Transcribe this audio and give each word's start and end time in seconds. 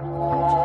Hola, 0.00 0.64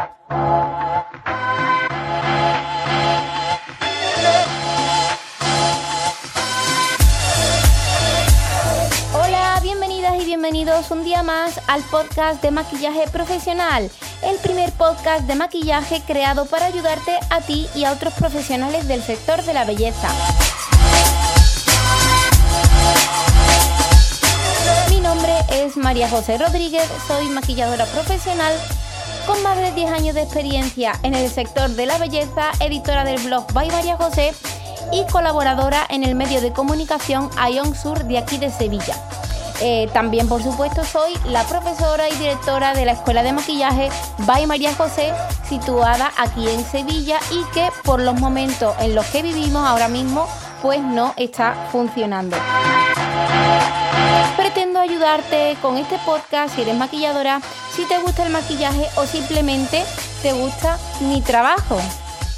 bienvenidas 9.62 10.22
y 10.22 10.26
bienvenidos 10.26 10.90
un 10.92 11.04
día 11.04 11.22
más 11.22 11.60
al 11.68 11.84
podcast 11.84 12.42
de 12.42 12.52
maquillaje 12.52 13.10
profesional, 13.10 13.92
el 14.24 14.38
primer 14.38 14.72
podcast 14.72 15.28
de 15.28 15.36
maquillaje 15.36 16.02
creado 16.08 16.46
para 16.46 16.68
ayudarte 16.68 17.20
a 17.30 17.42
ti 17.42 17.68
y 17.76 17.84
a 17.84 17.92
otros 17.92 18.14
profesionales 18.14 18.88
del 18.88 19.04
sector 19.04 19.44
de 19.44 19.54
la 19.54 19.66
belleza. 19.66 20.08
Mi 24.90 25.02
nombre 25.02 25.34
es 25.50 25.76
María 25.76 26.08
José 26.10 26.38
Rodríguez, 26.38 26.90
soy 27.06 27.28
maquilladora 27.28 27.86
profesional 27.88 28.54
con 29.26 29.42
más 29.44 29.58
de 29.58 29.72
10 29.72 29.92
años 29.92 30.16
de 30.16 30.22
experiencia 30.22 30.94
en 31.04 31.16
el 31.16 31.30
sector 31.30 31.70
de 31.70 31.86
la 31.86 31.98
belleza, 31.98 32.52
editora 32.60 33.04
del 33.04 33.22
blog 33.22 33.52
By 33.54 33.70
María 33.72 33.98
José 33.98 34.34
y 34.92 35.06
colaboradora 35.12 35.86
en 35.90 36.04
el 36.04 36.16
medio 36.16 36.42
de 36.42 36.52
comunicación 36.52 37.30
Ion 37.52 37.76
Sur 37.76 38.06
de 38.06 38.18
aquí 38.18 38.38
de 38.38 38.52
Sevilla. 38.52 38.96
Eh, 39.62 39.90
también, 39.94 40.28
por 40.28 40.44
supuesto, 40.44 40.84
soy 40.84 41.14
la 41.26 41.44
profesora 41.46 42.10
y 42.10 42.16
directora 42.16 42.74
de 42.74 42.86
la 42.86 42.92
Escuela 42.92 43.24
de 43.24 43.32
Maquillaje 43.32 43.90
By 44.20 44.46
María 44.48 44.74
José, 44.76 45.14
situada 45.48 46.12
aquí 46.18 46.48
en 46.50 46.64
Sevilla 46.66 47.20
y 47.32 47.44
que 47.54 47.70
por 47.84 48.02
los 48.02 48.20
momentos 48.20 48.76
en 48.80 48.96
los 48.96 49.06
que 49.08 49.22
vivimos 49.22 49.66
ahora 49.66 49.88
mismo, 49.88 50.28
pues 50.62 50.82
no 50.82 51.14
está 51.18 51.68
funcionando. 51.72 52.38
Pretendo 54.36 54.80
ayudarte 54.80 55.58
con 55.62 55.78
este 55.78 55.98
podcast 56.00 56.54
si 56.56 56.62
eres 56.62 56.76
maquilladora, 56.76 57.42
si 57.76 57.86
te 57.86 58.00
gusta 58.00 58.26
el 58.26 58.32
maquillaje 58.32 58.88
o 58.96 59.06
simplemente 59.06 59.84
te 60.22 60.32
gusta 60.32 60.80
mi 61.02 61.22
trabajo. 61.22 61.78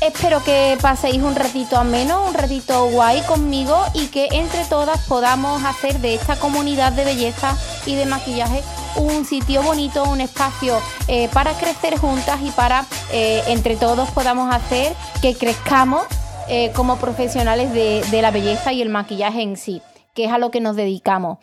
Espero 0.02 0.44
que 0.44 0.78
paséis 0.82 1.22
un 1.22 1.36
ratito 1.36 1.78
ameno, 1.78 2.26
un 2.26 2.34
ratito 2.34 2.90
guay 2.90 3.22
conmigo 3.22 3.80
y 3.94 4.08
que 4.08 4.28
entre 4.32 4.66
todas 4.66 5.06
podamos 5.06 5.64
hacer 5.64 6.00
de 6.00 6.16
esta 6.16 6.38
comunidad 6.38 6.92
de 6.92 7.06
belleza 7.06 7.56
y 7.86 7.96
de 7.96 8.06
maquillaje 8.06 8.64
un 8.96 9.26
sitio 9.26 9.62
bonito, 9.62 10.04
un 10.04 10.22
espacio 10.22 10.80
eh, 11.08 11.30
para 11.30 11.54
crecer 11.54 11.98
juntas 11.98 12.40
y 12.44 12.50
para 12.52 12.86
eh, 13.12 13.44
entre 13.48 13.76
todos 13.76 14.10
podamos 14.10 14.54
hacer 14.54 14.96
que 15.22 15.36
crezcamos 15.36 16.06
eh, 16.48 16.72
como 16.76 16.98
profesionales 16.98 17.74
de, 17.74 18.04
de 18.10 18.22
la 18.22 18.32
belleza 18.32 18.74
y 18.74 18.82
el 18.82 18.90
maquillaje 18.90 19.42
en 19.42 19.58
sí, 19.58 19.82
que 20.16 20.26
es 20.26 20.32
a 20.32 20.40
lo 20.40 20.50
que 20.50 20.62
nos 20.62 20.76
dedicamos. 20.76 21.38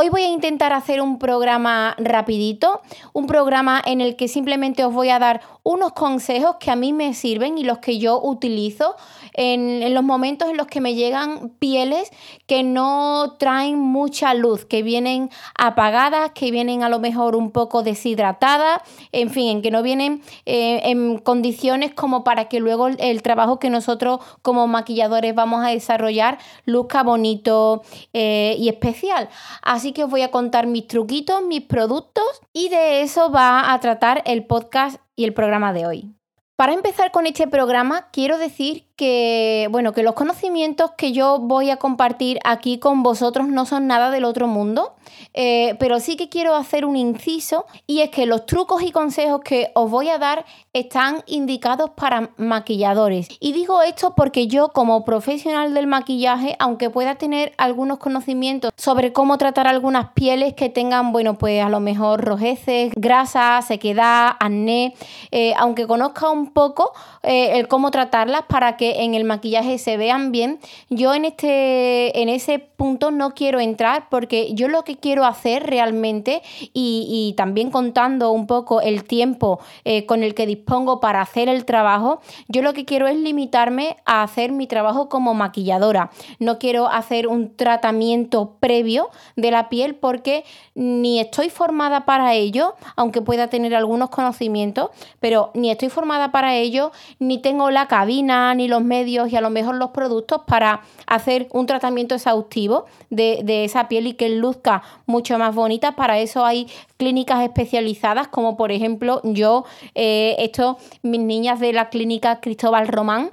Hoy 0.00 0.10
voy 0.10 0.22
a 0.22 0.28
intentar 0.28 0.72
hacer 0.72 1.00
un 1.00 1.18
programa 1.18 1.96
rapidito, 1.98 2.82
un 3.12 3.26
programa 3.26 3.82
en 3.84 4.00
el 4.00 4.14
que 4.14 4.28
simplemente 4.28 4.84
os 4.84 4.94
voy 4.94 5.08
a 5.08 5.18
dar 5.18 5.40
unos 5.64 5.92
consejos 5.92 6.54
que 6.60 6.70
a 6.70 6.76
mí 6.76 6.92
me 6.92 7.14
sirven 7.14 7.58
y 7.58 7.64
los 7.64 7.78
que 7.78 7.98
yo 7.98 8.22
utilizo 8.22 8.94
en, 9.34 9.94
los 9.94 10.04
momentos 10.04 10.48
en 10.48 10.56
los 10.56 10.66
que 10.66 10.80
me 10.80 10.94
llegan 10.94 11.50
pieles 11.58 12.10
que 12.46 12.62
no 12.62 13.36
traen 13.38 13.78
mucha 13.78 14.34
luz, 14.34 14.64
que 14.64 14.82
vienen 14.82 15.30
apagadas, 15.56 16.32
que 16.32 16.50
vienen 16.50 16.82
a 16.82 16.88
lo 16.88 16.98
mejor 16.98 17.36
un 17.36 17.50
poco 17.50 17.82
deshidratadas, 17.82 18.80
en 19.12 19.30
fin, 19.30 19.48
en 19.48 19.62
que 19.62 19.70
no 19.70 19.82
vienen 19.82 20.22
eh, 20.46 20.80
en 20.84 21.18
condiciones 21.18 21.92
como 21.94 22.24
para 22.24 22.46
que 22.48 22.60
luego 22.60 22.88
el, 22.88 23.22
trabajo 23.22 23.58
que 23.58 23.70
nosotros 23.70 24.20
como 24.42 24.66
maquilladores 24.66 25.34
vamos 25.34 25.64
a 25.64 25.68
desarrollar 25.68 26.38
luzca 26.64 27.02
bonito 27.02 27.82
eh, 28.12 28.56
y 28.58 28.68
especial. 28.68 29.28
Así 29.62 29.92
que 29.92 30.04
os 30.04 30.10
voy 30.10 30.22
a 30.22 30.30
contar 30.30 30.66
mis 30.66 30.86
truquitos, 30.86 31.42
mis 31.42 31.62
productos 31.62 32.40
y 32.52 32.68
de 32.68 33.02
eso 33.02 33.30
va 33.30 33.72
a 33.72 33.80
tratar 33.80 34.22
el 34.24 34.44
podcast 34.46 35.00
y 35.16 35.24
el 35.24 35.34
programa 35.34 35.72
de 35.72 35.86
hoy. 35.86 36.17
Para 36.58 36.72
empezar 36.72 37.12
con 37.12 37.24
este 37.28 37.46
programa, 37.46 38.08
quiero 38.10 38.36
decir 38.36 38.84
que, 38.96 39.68
bueno, 39.70 39.92
que 39.92 40.02
los 40.02 40.14
conocimientos 40.14 40.90
que 40.98 41.12
yo 41.12 41.38
voy 41.38 41.70
a 41.70 41.76
compartir 41.76 42.40
aquí 42.42 42.80
con 42.80 43.04
vosotros 43.04 43.46
no 43.46 43.64
son 43.64 43.86
nada 43.86 44.10
del 44.10 44.24
otro 44.24 44.48
mundo, 44.48 44.96
eh, 45.34 45.76
pero 45.78 46.00
sí 46.00 46.16
que 46.16 46.28
quiero 46.28 46.54
hacer 46.54 46.84
un 46.84 46.96
inciso 46.96 47.66
y 47.86 48.00
es 48.00 48.10
que 48.10 48.26
los 48.26 48.46
trucos 48.46 48.82
y 48.82 48.92
consejos 48.92 49.40
que 49.42 49.70
os 49.74 49.90
voy 49.90 50.08
a 50.08 50.18
dar 50.18 50.44
están 50.72 51.22
indicados 51.26 51.90
para 51.90 52.30
maquilladores. 52.36 53.28
Y 53.40 53.52
digo 53.52 53.82
esto 53.82 54.14
porque 54.16 54.46
yo 54.46 54.68
como 54.68 55.04
profesional 55.04 55.74
del 55.74 55.86
maquillaje, 55.86 56.56
aunque 56.58 56.90
pueda 56.90 57.16
tener 57.16 57.52
algunos 57.58 57.98
conocimientos 57.98 58.72
sobre 58.76 59.12
cómo 59.12 59.38
tratar 59.38 59.66
algunas 59.66 60.12
pieles 60.12 60.54
que 60.54 60.68
tengan, 60.68 61.12
bueno, 61.12 61.38
pues 61.38 61.62
a 61.62 61.68
lo 61.68 61.80
mejor 61.80 62.24
rojeces, 62.24 62.92
grasa, 62.94 63.60
sequedad, 63.62 64.32
acné, 64.40 64.94
eh, 65.30 65.54
aunque 65.56 65.86
conozca 65.86 66.30
un 66.30 66.52
poco 66.52 66.92
eh, 67.22 67.58
el 67.58 67.68
cómo 67.68 67.90
tratarlas 67.90 68.42
para 68.48 68.76
que 68.76 69.02
en 69.02 69.14
el 69.14 69.24
maquillaje 69.24 69.78
se 69.78 69.96
vean 69.96 70.32
bien. 70.32 70.58
Yo 70.90 71.14
en, 71.14 71.24
este, 71.24 72.20
en 72.20 72.28
ese 72.28 72.58
punto 72.58 73.10
no 73.10 73.34
quiero 73.34 73.60
entrar 73.60 74.08
porque 74.08 74.54
yo 74.54 74.68
lo 74.68 74.84
que 74.84 74.96
quiero 74.96 75.07
hacer 75.24 75.64
realmente 75.64 76.42
y, 76.72 77.34
también 77.36 77.70
contando 77.70 78.32
un 78.32 78.46
poco 78.46 78.80
el 78.80 79.04
tiempo 79.04 79.60
eh, 79.84 80.06
con 80.06 80.22
el 80.22 80.34
que 80.34 80.46
dispongo 80.46 81.00
para 81.00 81.20
hacer 81.20 81.48
el 81.48 81.64
trabajo, 81.64 82.20
yo 82.48 82.62
lo 82.62 82.72
que 82.72 82.84
quiero 82.84 83.06
es 83.06 83.16
limitarme 83.16 83.96
a 84.04 84.22
hacer 84.22 84.52
mi 84.52 84.66
trabajo 84.66 85.08
como 85.08 85.34
maquilladora. 85.34 86.10
No 86.38 86.58
quiero 86.58 86.88
hacer 86.88 87.28
un 87.28 87.54
tratamiento 87.56 88.56
previo 88.60 89.10
de 89.36 89.50
la 89.50 89.68
piel 89.68 89.94
porque 89.94 90.44
ni 90.74 91.20
estoy 91.20 91.50
formada 91.50 92.04
para 92.04 92.34
ello, 92.34 92.74
aunque 92.96 93.22
pueda 93.22 93.48
tener 93.48 93.74
algunos 93.74 94.10
conocimientos, 94.10 94.90
pero 95.20 95.50
ni 95.54 95.70
estoy 95.70 95.88
formada 95.88 96.30
para 96.32 96.54
ello, 96.56 96.92
ni 97.18 97.38
tengo 97.38 97.70
la 97.70 97.88
cabina, 97.88 98.54
ni 98.54 98.68
los 98.68 98.82
medios 98.82 99.32
y 99.32 99.36
a 99.36 99.40
lo 99.40 99.50
mejor 99.50 99.76
los 99.76 99.90
productos 99.90 100.42
para 100.46 100.82
hacer 101.06 101.48
un 101.52 101.66
tratamiento 101.66 102.14
exhaustivo 102.14 102.86
de, 103.10 103.64
esa 103.64 103.88
piel 103.88 104.06
y 104.06 104.14
que 104.14 104.28
luzca 104.28 104.82
mucho 105.06 105.38
más 105.38 105.54
bonita. 105.54 105.92
Para 105.96 106.18
eso 106.18 106.44
hay 106.44 106.66
clínicas 106.96 107.42
especializadas, 107.42 108.28
como 108.28 108.56
por 108.56 108.72
ejemplo 108.72 109.20
yo, 109.24 109.64
eh, 109.94 110.36
esto, 110.38 110.78
mis 111.02 111.20
niñas 111.20 111.60
de 111.60 111.72
la 111.72 111.88
clínica 111.88 112.40
Cristóbal 112.40 112.88
Román, 112.88 113.30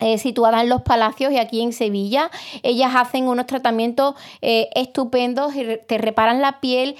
eh, 0.00 0.18
situada 0.18 0.62
en 0.62 0.68
los 0.68 0.82
palacios 0.82 1.32
y 1.32 1.38
aquí 1.38 1.62
en 1.62 1.72
Sevilla. 1.72 2.30
Ellas 2.64 2.92
hacen 2.96 3.28
unos 3.28 3.46
tratamientos 3.46 4.16
eh, 4.40 4.68
estupendos, 4.74 5.52
te 5.86 5.98
reparan 5.98 6.40
la 6.40 6.60
piel, 6.60 6.96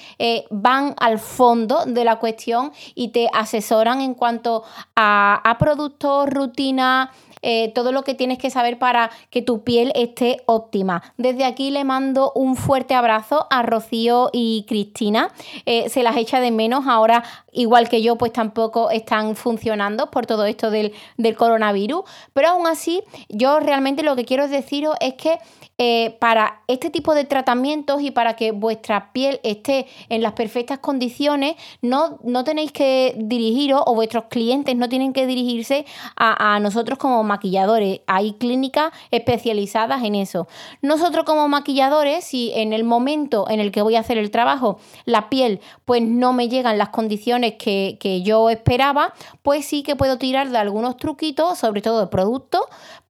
van 0.50 0.94
al 0.98 1.18
fondo 1.18 1.84
de 1.84 2.04
la 2.04 2.16
cuestión 2.20 2.70
y 2.94 3.08
te 3.08 3.28
asesoran 3.32 4.00
en 4.00 4.14
cuanto 4.14 4.62
a, 4.94 5.40
a 5.42 5.58
productos, 5.58 6.28
rutina, 6.30 7.10
eh, 7.42 7.72
todo 7.74 7.92
lo 7.92 8.02
que 8.02 8.14
tienes 8.14 8.38
que 8.38 8.50
saber 8.50 8.78
para 8.78 9.10
que 9.30 9.42
tu 9.42 9.62
piel 9.62 9.92
esté 9.94 10.38
óptima. 10.46 11.02
Desde 11.16 11.44
aquí 11.44 11.70
le 11.70 11.84
mando 11.84 12.32
un 12.34 12.56
fuerte 12.56 12.94
abrazo 12.94 13.46
a 13.50 13.62
Rocío 13.62 14.30
y 14.32 14.64
Cristina. 14.68 15.30
Eh, 15.66 15.88
se 15.88 16.02
las 16.02 16.16
echa 16.16 16.40
de 16.40 16.50
menos 16.50 16.86
ahora, 16.86 17.24
igual 17.52 17.88
que 17.88 18.02
yo, 18.02 18.16
pues 18.16 18.32
tampoco 18.32 18.90
están 18.90 19.36
funcionando 19.36 20.10
por 20.10 20.26
todo 20.26 20.44
esto 20.46 20.70
del, 20.70 20.92
del 21.16 21.36
coronavirus. 21.36 22.02
Pero 22.32 22.48
aún 22.48 22.66
así, 22.66 23.02
yo 23.28 23.60
realmente 23.60 24.02
lo 24.02 24.16
que 24.16 24.24
quiero 24.24 24.48
deciros 24.48 24.96
es 25.00 25.14
que 25.14 25.38
eh, 25.84 26.16
para 26.20 26.62
este 26.68 26.90
tipo 26.90 27.12
de 27.12 27.24
tratamientos 27.24 28.02
y 28.02 28.12
para 28.12 28.36
que 28.36 28.52
vuestra 28.52 29.12
piel 29.12 29.40
esté 29.42 29.88
en 30.10 30.22
las 30.22 30.34
perfectas 30.34 30.78
condiciones, 30.78 31.56
no, 31.80 32.20
no 32.22 32.44
tenéis 32.44 32.70
que 32.70 33.16
dirigiros 33.18 33.82
o 33.86 33.96
vuestros 33.96 34.26
clientes 34.30 34.76
no 34.76 34.88
tienen 34.88 35.12
que 35.12 35.26
dirigirse 35.26 35.84
a, 36.14 36.60
nosotros 36.60 37.00
como 37.00 37.24
maquilladores. 37.24 38.02
Hay 38.06 38.34
clínicas 38.34 38.92
especializadas 39.10 40.04
en 40.04 40.14
eso. 40.14 40.46
Nosotros 40.82 41.24
como 41.24 41.48
maquilladores, 41.48 42.22
si 42.26 42.52
en 42.54 42.72
el 42.72 42.84
momento 42.84 43.50
en 43.50 43.58
el 43.58 43.72
que 43.72 43.82
voy 43.82 43.96
a 43.96 44.00
hacer 44.00 44.18
el 44.18 44.30
trabajo, 44.30 44.78
la 45.04 45.28
piel 45.30 45.60
pues 45.84 46.00
no 46.00 46.32
me 46.32 46.48
llegan 46.48 46.78
las 46.78 46.90
condiciones 46.90 47.54
que, 47.58 47.96
que 47.98 48.22
yo 48.22 48.50
esperaba, 48.50 49.14
pues 49.42 49.64
sí 49.64 49.82
que 49.82 49.96
puedo 49.96 50.16
tirar 50.16 50.48
de 50.50 50.58
algunos 50.58 50.96
truquitos, 50.96 51.58
sobre 51.58 51.82
todo 51.82 51.98
de 51.98 52.06
productos, 52.06 52.62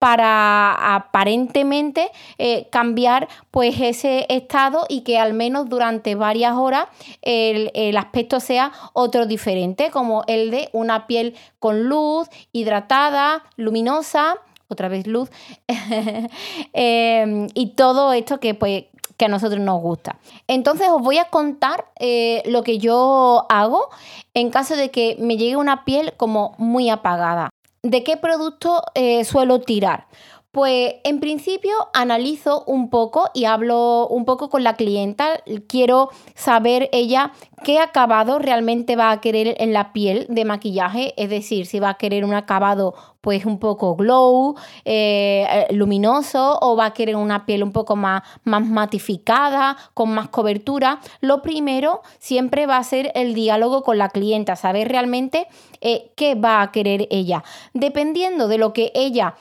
para 0.03 0.97
aparentemente 0.97 2.11
eh, 2.37 2.67
cambiar 2.73 3.29
pues 3.53 3.81
ese 3.81 4.27
estado 4.31 4.85
y 4.89 5.03
que 5.03 5.17
al 5.17 5.33
menos 5.33 5.69
durante 5.69 6.17
varias 6.17 6.55
horas 6.57 6.87
el, 7.21 7.97
aspecto 7.97 8.41
sea 8.41 8.73
otro 8.95 9.27
diferente, 9.27 9.93
como 9.93 10.25
el 10.27 10.51
de 10.51 10.71
una 10.73 11.07
piel 11.07 11.37
con 11.61 11.85
luz, 11.85 12.27
hidratada, 12.51 13.45
luminosa, 13.57 14.39
otra 14.67 14.89
vez 14.89 15.07
luz, 15.07 15.31
em, 16.73 17.47
y 17.55 17.75
todo 17.77 18.13
esto 18.13 18.41
que 18.41 18.55
pues 18.55 18.87
que 19.17 19.27
a 19.27 19.29
nosotros 19.29 19.61
nos 19.61 19.81
gusta. 19.81 20.19
Entonces 20.49 20.89
os 20.89 21.01
voy 21.01 21.19
a 21.19 21.27
contar 21.27 21.85
eh, 22.01 22.43
lo 22.47 22.65
que 22.65 22.79
yo 22.79 23.47
hago 23.49 23.89
en 24.35 24.51
caso 24.51 24.75
de 24.75 24.91
que 24.91 25.17
me 25.21 25.37
llegue 25.37 25.55
una 25.55 25.85
piel 25.85 26.15
como 26.17 26.57
muy 26.59 26.91
apagada. 26.91 27.51
¿De 27.83 28.05
qué 28.05 28.17
producto 28.17 28.83
eh, 28.95 29.25
suelo 29.25 29.61
tirar? 29.61 30.07
Pues 30.53 30.97
en 31.05 31.19
principio 31.19 31.73
analizo 31.95 32.63
un 32.67 32.91
poco 32.91 33.31
y 33.33 33.47
hablo 33.47 34.07
un 34.09 34.27
poco 34.27 34.51
con 34.51 34.63
la 34.63 34.77
clienta. 34.77 35.41
Quiero 35.67 36.11
saber 36.35 36.91
ella 36.93 37.33
qué 37.65 37.79
acabado 37.79 38.39
realmente 38.39 38.95
va 38.95 39.13
a 39.13 39.21
querer 39.23 39.57
en 39.59 39.73
la 39.73 39.95
piel 39.95 40.27
de 40.29 40.45
maquillaje, 40.45 41.15
es 41.17 41.31
decir, 41.31 41.65
si 41.65 41.81
va 41.81 41.89
a 41.89 41.95
querer 41.95 42.27
un 42.27 42.35
acabado 42.35 42.95
pues 43.23 43.47
un 43.47 43.59
poco 43.61 43.95
glow, 43.97 44.57
eh, 44.85 45.47
eh, 45.49 45.73
luminoso 45.73 46.59
o 46.61 46.77
va 46.77 46.87
a 46.87 46.93
querer 46.93 47.17
una 47.17 47.47
piel 47.47 47.63
un 47.63 47.73
poco 47.73 47.97
más, 47.97 48.23
más 48.45 48.67
matificada, 48.67 49.79
con 49.95 50.13
más 50.13 50.29
cobertura. 50.29 51.01
Lo 51.21 51.41
primero 51.41 52.03
siempre 52.19 52.67
va 52.67 52.77
a 52.77 52.85
ser 52.85 53.11
el 53.15 53.33
diálogo 53.33 53.83
con 53.83 53.97
la 53.97 54.11
clienta, 54.11 54.57
saber 54.57 54.89
realmente 54.89 55.47
eh, 55.81 56.11
qué 56.17 56.35
va 56.35 56.61
a 56.61 56.73
querer 56.73 57.07
ella. 57.11 57.43
Dependiendo 57.73 58.49
de 58.49 58.59
lo 58.59 58.73
que 58.73 58.91
ella 58.95 59.35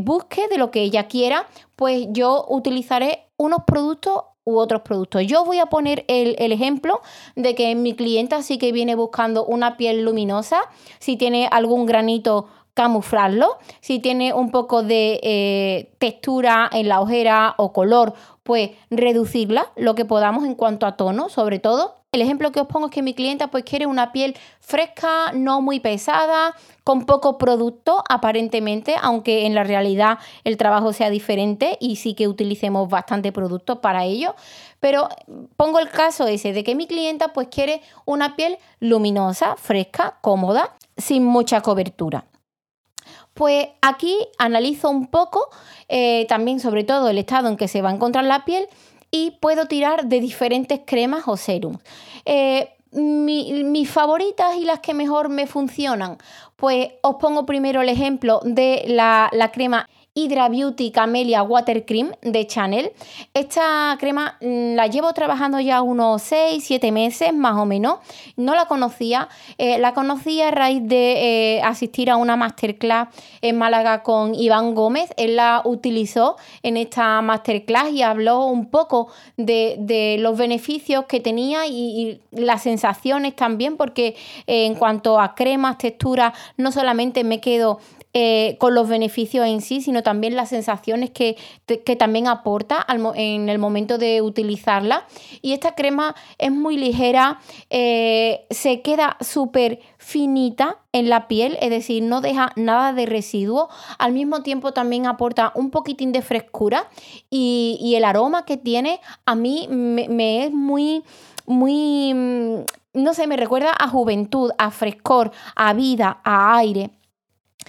busque, 0.00 0.48
de 0.48 0.58
lo 0.58 0.70
que 0.70 0.82
ella 0.82 1.08
quiera, 1.08 1.46
pues 1.76 2.06
yo 2.10 2.46
utilizaré 2.48 3.26
unos 3.36 3.64
productos 3.66 4.22
u 4.44 4.58
otros 4.58 4.82
productos. 4.82 5.26
Yo 5.26 5.44
voy 5.44 5.58
a 5.58 5.66
poner 5.66 6.04
el, 6.08 6.52
ejemplo 6.52 7.00
de 7.36 7.54
que 7.54 7.74
mi 7.74 7.94
clienta 7.94 8.42
sí 8.42 8.58
que 8.58 8.72
viene 8.72 8.94
buscando 8.94 9.44
una 9.44 9.76
piel 9.76 10.04
luminosa, 10.04 10.62
si 10.98 11.16
tiene 11.16 11.48
algún 11.50 11.86
granito 11.86 12.48
camuflarlo, 12.74 13.58
si 13.80 13.98
tiene 13.98 14.32
un 14.32 14.50
poco 14.50 14.82
de 14.82 15.20
eh, 15.22 15.94
textura 15.98 16.68
en 16.72 16.88
la 16.88 17.00
ojera 17.00 17.54
o 17.58 17.72
color, 17.72 18.14
pues 18.42 18.70
reducirla 18.90 19.70
lo 19.76 19.94
que 19.94 20.04
podamos 20.04 20.44
en 20.44 20.54
cuanto 20.54 20.86
a 20.86 20.96
tono, 20.96 21.28
sobre 21.28 21.58
todo. 21.58 22.01
El 22.14 22.20
ejemplo 22.20 22.52
que 22.52 22.60
os 22.60 22.66
pongo 22.66 22.88
es 22.88 22.92
que 22.92 23.00
mi 23.00 23.14
clienta 23.14 23.46
pues 23.48 23.64
quiere 23.64 23.86
una 23.86 24.12
piel 24.12 24.36
fresca, 24.60 25.32
no 25.32 25.62
muy 25.62 25.80
pesada, 25.80 26.54
con 26.84 27.06
poco 27.06 27.38
producto 27.38 28.04
aparentemente, 28.06 28.96
aunque 29.00 29.46
en 29.46 29.54
la 29.54 29.64
realidad 29.64 30.18
el 30.44 30.58
trabajo 30.58 30.92
sea 30.92 31.08
diferente 31.08 31.78
y 31.80 31.96
sí 31.96 32.12
que 32.12 32.28
utilicemos 32.28 32.90
bastante 32.90 33.32
producto 33.32 33.80
para 33.80 34.04
ello. 34.04 34.34
Pero 34.78 35.08
pongo 35.56 35.78
el 35.78 35.88
caso 35.88 36.26
ese 36.26 36.52
de 36.52 36.62
que 36.62 36.74
mi 36.74 36.86
clienta 36.86 37.32
pues 37.32 37.48
quiere 37.48 37.80
una 38.04 38.36
piel 38.36 38.58
luminosa, 38.78 39.56
fresca, 39.56 40.18
cómoda, 40.20 40.76
sin 40.98 41.24
mucha 41.24 41.62
cobertura. 41.62 42.26
Pues 43.32 43.68
aquí 43.80 44.18
analizo 44.36 44.90
un 44.90 45.06
poco 45.06 45.48
eh, 45.88 46.26
también 46.28 46.60
sobre 46.60 46.84
todo 46.84 47.08
el 47.08 47.16
estado 47.16 47.48
en 47.48 47.56
que 47.56 47.68
se 47.68 47.80
va 47.80 47.88
a 47.88 47.94
encontrar 47.94 48.26
la 48.26 48.44
piel 48.44 48.68
y 49.12 49.32
puedo 49.32 49.66
tirar 49.66 50.06
de 50.06 50.20
diferentes 50.20 50.80
cremas 50.84 51.28
o 51.28 51.36
serums. 51.36 51.78
Eh, 52.24 52.70
mis 52.92 53.88
favoritas 53.88 54.56
y 54.56 54.64
las 54.64 54.80
que 54.80 54.92
mejor 54.92 55.28
me 55.28 55.46
funcionan, 55.46 56.18
pues 56.56 56.90
os 57.02 57.16
pongo 57.16 57.46
primero 57.46 57.80
el 57.80 57.88
ejemplo 57.88 58.40
de 58.44 58.84
la, 58.86 59.30
la 59.32 59.52
crema 59.52 59.88
Hydra 60.14 60.50
Beauty 60.50 60.90
Camellia 60.90 61.42
Water 61.42 61.86
Cream 61.86 62.12
de 62.20 62.46
Chanel. 62.46 62.92
Esta 63.32 63.96
crema 63.98 64.36
mm, 64.42 64.74
la 64.74 64.86
llevo 64.86 65.12
trabajando 65.14 65.58
ya 65.58 65.80
unos 65.80 66.20
6, 66.22 66.62
7 66.62 66.92
meses 66.92 67.32
más 67.32 67.56
o 67.56 67.64
menos. 67.64 67.98
No 68.36 68.54
la 68.54 68.66
conocía. 68.66 69.30
Eh, 69.56 69.78
la 69.78 69.94
conocí 69.94 70.42
a 70.42 70.50
raíz 70.50 70.86
de 70.86 71.56
eh, 71.56 71.62
asistir 71.62 72.10
a 72.10 72.16
una 72.16 72.36
masterclass 72.36 73.08
en 73.40 73.56
Málaga 73.56 74.02
con 74.02 74.34
Iván 74.34 74.74
Gómez. 74.74 75.10
Él 75.16 75.36
la 75.36 75.62
utilizó 75.64 76.36
en 76.62 76.76
esta 76.76 77.22
masterclass 77.22 77.90
y 77.92 78.02
habló 78.02 78.44
un 78.44 78.66
poco 78.66 79.08
de, 79.38 80.16
los 80.18 80.36
beneficios 80.36 81.06
que 81.06 81.20
tenía 81.20 81.66
y, 81.66 82.20
las 82.32 82.62
sensaciones 82.62 83.34
también, 83.36 83.76
porque 83.76 84.16
eh, 84.46 84.66
en 84.66 84.74
cuanto 84.74 85.20
a 85.20 85.34
cremas, 85.34 85.78
texturas, 85.78 86.32
no 86.56 86.72
solamente 86.72 87.24
me 87.24 87.40
quedo 87.40 87.78
eh, 88.14 88.56
con 88.58 88.74
los 88.74 88.88
beneficios 88.88 89.46
en 89.46 89.60
sí, 89.60 89.80
sino 89.80 90.02
también 90.02 90.36
las 90.36 90.50
sensaciones 90.50 91.10
que, 91.10 91.36
también 91.98 92.26
aporta 92.26 92.86
en 93.14 93.48
el 93.48 93.58
momento 93.58 93.98
de 93.98 94.20
utilizarla. 94.20 95.06
Y 95.40 95.52
esta 95.52 95.74
crema 95.74 96.14
es 96.38 96.52
muy 96.52 96.76
ligera, 96.76 97.40
eh, 97.70 98.46
se 98.50 98.82
queda 98.82 99.16
súper 99.20 99.80
finita 99.98 100.78
en 100.92 101.08
la 101.08 101.26
piel, 101.26 101.56
es 101.60 101.70
decir, 101.70 102.02
no 102.02 102.20
deja 102.20 102.52
nada 102.56 102.92
de 102.92 103.06
residuo. 103.06 103.68
Al 103.98 104.12
mismo 104.12 104.42
tiempo 104.42 104.72
también 104.72 105.06
aporta 105.06 105.52
un 105.54 105.70
poquitín 105.70 106.12
de 106.12 106.22
frescura 106.22 106.88
y, 107.30 107.94
el 107.96 108.04
aroma 108.04 108.46
que 108.46 108.56
tiene 108.56 109.00
a 109.26 109.34
mí 109.34 109.68
me 109.68 110.44
es 110.44 110.52
muy, 110.52 111.02
muy, 111.46 112.12
mm, 112.14 112.64
no 112.94 113.14
sé, 113.14 113.26
me 113.26 113.36
recuerda 113.36 113.72
a 113.78 113.88
juventud, 113.88 114.50
a 114.58 114.70
frescor, 114.70 115.32
a 115.56 115.72
vida, 115.72 116.20
a 116.24 116.56
aire. 116.56 116.90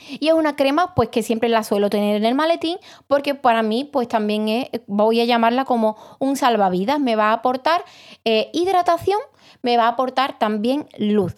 Y 0.10 0.28
es 0.28 0.34
una 0.34 0.56
crema 0.56 0.94
pues 0.96 1.10
que 1.10 1.24
siempre 1.24 1.50
la 1.50 1.64
suelo 1.64 1.90
tener 1.90 2.16
en 2.16 2.26
el 2.26 2.36
maletín 2.36 2.78
porque 3.08 3.36
para 3.36 3.64
mí 3.64 3.84
pues 3.86 4.08
también 4.08 4.48
es, 4.48 4.70
voy 4.88 5.22
a 5.22 5.26
llamarla 5.26 5.66
como 5.66 5.98
un 6.20 6.36
salvavidas, 6.36 7.00
me 7.00 7.16
va 7.16 7.30
a 7.30 7.34
aportar 7.34 7.84
eh, 8.26 8.50
hidratación, 8.54 9.20
me 9.62 9.78
va 9.78 9.86
a 9.86 9.90
aportar 9.90 10.38
también 10.40 10.88
luz. 10.98 11.36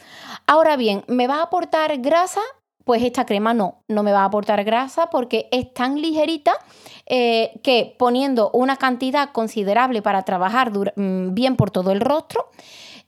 Ahora 0.48 0.78
bien, 0.78 1.04
¿me 1.08 1.28
va 1.28 1.36
a 1.36 1.44
aportar 1.44 1.98
grasa? 1.98 2.42
Pues 2.84 3.02
esta 3.02 3.26
crema 3.26 3.54
no, 3.54 3.82
no 3.88 4.04
me 4.04 4.12
va 4.12 4.22
a 4.22 4.26
aportar 4.26 4.64
grasa 4.64 5.10
porque 5.10 5.48
es 5.52 5.74
tan 5.74 6.00
ligerita 6.00 6.54
eh, 7.08 7.60
que 7.64 7.96
poniendo 7.98 8.52
una 8.52 8.78
cantidad 8.78 9.32
considerable 9.32 10.02
para 10.02 10.24
trabajar 10.24 10.72
mm, 10.72 11.34
bien 11.34 11.56
por 11.56 11.72
todo 11.72 11.92
el 11.92 12.02
rostro, 12.02 12.50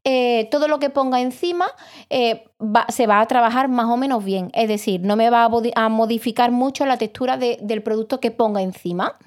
eh, 0.10 0.48
todo 0.52 0.70
lo 0.70 0.80
que 0.80 0.90
ponga 0.90 1.20
encima 1.20 1.68
eh, 2.10 2.46
se 2.88 3.08
va 3.08 3.20
a 3.20 3.26
trabajar 3.26 3.68
más 3.68 3.88
o 3.88 3.98
menos 3.98 4.24
bien. 4.24 4.52
Es 4.54 4.70
decir, 4.70 5.02
no 5.02 5.18
me 5.18 5.30
va 5.30 5.44
a, 5.76 5.90
modificar 5.90 6.50
mucho 6.50 6.86
la 6.86 6.96
textura 6.96 7.36
del 7.36 7.84
producto 7.84 8.22
que 8.22 8.32
ponga 8.32 8.62
encima. 8.62 9.18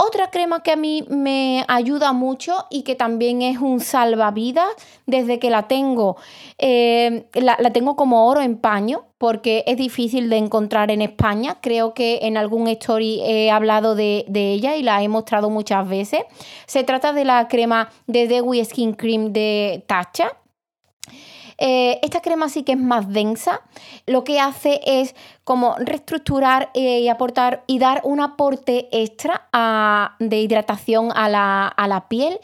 Otra 0.00 0.30
crema 0.30 0.62
que 0.62 0.70
a 0.70 0.76
mí 0.76 1.04
me 1.08 1.64
ayuda 1.66 2.12
mucho 2.12 2.66
y 2.70 2.82
que 2.82 2.94
también 2.94 3.42
es 3.42 3.58
un 3.58 3.80
salvavidas 3.80 4.68
desde 5.06 5.40
que 5.40 5.50
la 5.50 5.66
tengo, 5.66 6.16
eh, 6.56 7.26
la, 7.34 7.56
tengo 7.72 7.96
como 7.96 8.28
oro 8.28 8.40
en 8.40 8.58
paño 8.58 9.06
porque 9.18 9.64
es 9.66 9.76
difícil 9.76 10.30
de 10.30 10.36
encontrar 10.36 10.92
en 10.92 11.02
España. 11.02 11.58
Creo 11.60 11.94
que 11.94 12.20
en 12.22 12.36
algún 12.36 12.68
story 12.68 13.20
he 13.24 13.50
hablado 13.50 13.96
de, 13.96 14.24
ella 14.32 14.76
y 14.76 14.84
la 14.84 15.02
he 15.02 15.08
mostrado 15.08 15.50
muchas 15.50 15.88
veces. 15.88 16.20
Se 16.66 16.84
trata 16.84 17.12
de 17.12 17.24
la 17.24 17.48
crema 17.48 17.90
de 18.06 18.28
Dewy 18.28 18.64
Skin 18.64 18.92
Cream 18.92 19.32
de 19.32 19.82
Tatcha. 19.88 20.30
Eh, 21.58 21.98
esta 22.02 22.20
crema 22.20 22.48
sí 22.48 22.62
que 22.62 22.72
es 22.72 22.78
más 22.78 23.08
densa. 23.12 23.60
Lo 24.06 24.24
que 24.24 24.40
hace 24.40 24.80
es 24.86 25.14
como 25.44 25.74
reestructurar 25.78 26.70
eh, 26.74 27.00
y 27.00 27.08
aportar 27.08 27.64
y 27.66 27.78
dar 27.78 28.00
un 28.04 28.20
aporte 28.20 28.88
extra 28.92 29.48
de 30.20 30.40
hidratación 30.40 31.10
a 31.14 31.28
la, 31.28 32.06
piel. 32.08 32.38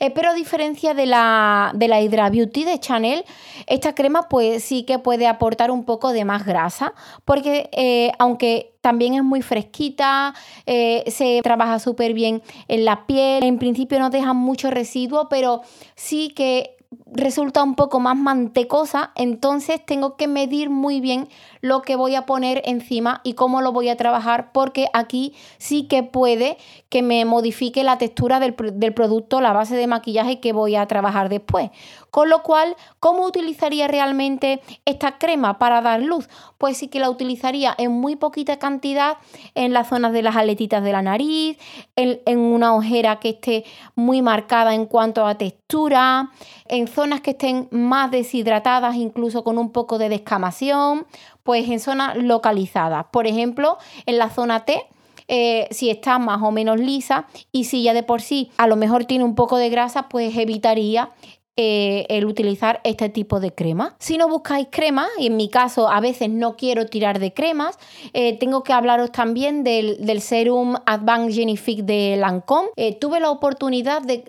Eh, 0.00 0.10
pero 0.10 0.30
a 0.30 0.34
diferencia 0.34 0.92
de 0.92 1.06
la, 1.06 1.70
de 1.74 1.88
la 1.88 2.00
Hydra 2.00 2.28
Beauty 2.28 2.64
de 2.64 2.80
Chanel, 2.80 3.24
esta 3.66 3.94
crema 3.94 4.28
pues 4.28 4.64
sí 4.64 4.82
que 4.84 4.98
puede 4.98 5.26
aportar 5.26 5.70
un 5.70 5.84
poco 5.84 6.12
de 6.12 6.24
más 6.24 6.44
grasa, 6.44 6.94
porque 7.24 8.12
aunque 8.18 8.74
también 8.80 9.14
es 9.14 9.22
muy 9.22 9.40
fresquita, 9.40 10.34
se 10.66 11.40
trabaja 11.42 11.78
súper 11.78 12.12
bien 12.12 12.42
en 12.66 12.84
la 12.84 13.06
piel, 13.06 13.44
en 13.44 13.58
principio 13.58 13.98
no 14.00 14.10
deja 14.10 14.32
mucho 14.32 14.70
residuo, 14.70 15.28
pero 15.28 15.62
sí 15.94 16.30
que 16.30 16.73
resulta 17.06 17.62
un 17.62 17.74
poco 17.74 18.00
más 18.00 18.16
mantecosa, 18.16 19.12
entonces 19.14 19.84
tengo 19.84 20.16
que 20.16 20.28
medir 20.28 20.70
muy 20.70 21.00
bien 21.00 21.28
lo 21.64 21.80
que 21.80 21.96
voy 21.96 22.14
a 22.14 22.26
poner 22.26 22.60
encima 22.66 23.22
y 23.24 23.32
cómo 23.32 23.62
lo 23.62 23.72
voy 23.72 23.88
a 23.88 23.96
trabajar, 23.96 24.52
porque 24.52 24.88
aquí 24.92 25.32
sí 25.56 25.88
que 25.88 26.02
puede 26.02 26.58
que 26.90 27.00
me 27.00 27.24
modifique 27.24 27.82
la 27.84 27.96
textura 27.96 28.38
del, 28.38 28.52
producto, 28.52 29.40
la 29.40 29.54
base 29.54 29.74
de 29.74 29.86
maquillaje 29.86 30.40
que 30.40 30.52
voy 30.52 30.76
a 30.76 30.86
trabajar 30.86 31.30
después. 31.30 31.70
Con 32.10 32.28
lo 32.28 32.42
cual, 32.42 32.76
¿cómo 33.00 33.24
utilizaría 33.24 33.88
realmente 33.88 34.60
esta 34.84 35.16
crema 35.16 35.58
para 35.58 35.80
dar 35.80 36.02
luz? 36.02 36.28
Pues 36.58 36.76
sí 36.76 36.88
que 36.88 37.00
la 37.00 37.08
utilizaría 37.08 37.74
en 37.78 37.92
muy 37.92 38.14
poquita 38.14 38.58
cantidad 38.58 39.16
en 39.54 39.72
las 39.72 39.88
zonas 39.88 40.12
de 40.12 40.22
las 40.22 40.36
aletitas 40.36 40.84
de 40.84 40.92
la 40.92 41.00
nariz, 41.00 41.58
en, 41.96 42.20
en 42.26 42.40
una 42.40 42.74
ojera 42.74 43.20
que 43.20 43.30
esté 43.30 43.64
muy 43.94 44.20
marcada 44.20 44.74
en 44.74 44.84
cuanto 44.84 45.26
a 45.26 45.38
textura, 45.38 46.30
en 46.66 46.88
zonas 46.88 47.22
que 47.22 47.30
estén 47.30 47.68
más 47.70 48.10
deshidratadas, 48.10 48.96
incluso 48.96 49.42
con 49.42 49.58
un 49.58 49.72
poco 49.72 49.98
de 49.98 50.08
descamación, 50.10 51.06
pues 51.44 51.53
en 51.54 51.80
zonas 51.80 52.16
localizadas. 52.16 53.06
Por 53.12 53.26
ejemplo, 53.26 53.78
en 54.06 54.18
la 54.18 54.30
zona 54.30 54.64
T, 54.64 54.82
eh, 55.28 55.68
si 55.70 55.90
está 55.90 56.18
más 56.18 56.42
o 56.42 56.50
menos 56.50 56.78
lisa 56.78 57.26
y 57.50 57.64
si 57.64 57.82
ya 57.82 57.94
de 57.94 58.02
por 58.02 58.20
sí 58.20 58.50
a 58.58 58.66
lo 58.66 58.76
mejor 58.76 59.06
tiene 59.06 59.24
un 59.24 59.34
poco 59.34 59.56
de 59.56 59.70
grasa, 59.70 60.08
pues 60.08 60.36
evitaría 60.36 61.10
eh, 61.56 62.04
el 62.08 62.26
utilizar 62.26 62.80
este 62.84 63.08
tipo 63.08 63.38
de 63.38 63.54
crema. 63.54 63.94
Si 64.00 64.18
no 64.18 64.28
buscáis 64.28 64.66
crema, 64.70 65.06
y 65.18 65.28
en 65.28 65.36
mi 65.36 65.48
caso 65.48 65.88
a 65.88 66.00
veces 66.00 66.28
no 66.28 66.56
quiero 66.56 66.86
tirar 66.86 67.20
de 67.20 67.32
cremas, 67.32 67.78
eh, 68.12 68.36
tengo 68.38 68.64
que 68.64 68.72
hablaros 68.72 69.12
también 69.12 69.62
del, 69.62 70.20
serum 70.20 70.74
Advanced 70.84 71.32
Genifique 71.32 71.84
de 71.84 72.16
Lancome. 72.16 72.68
tuve 73.00 73.20
la 73.20 73.30
oportunidad 73.30 74.02
de, 74.02 74.24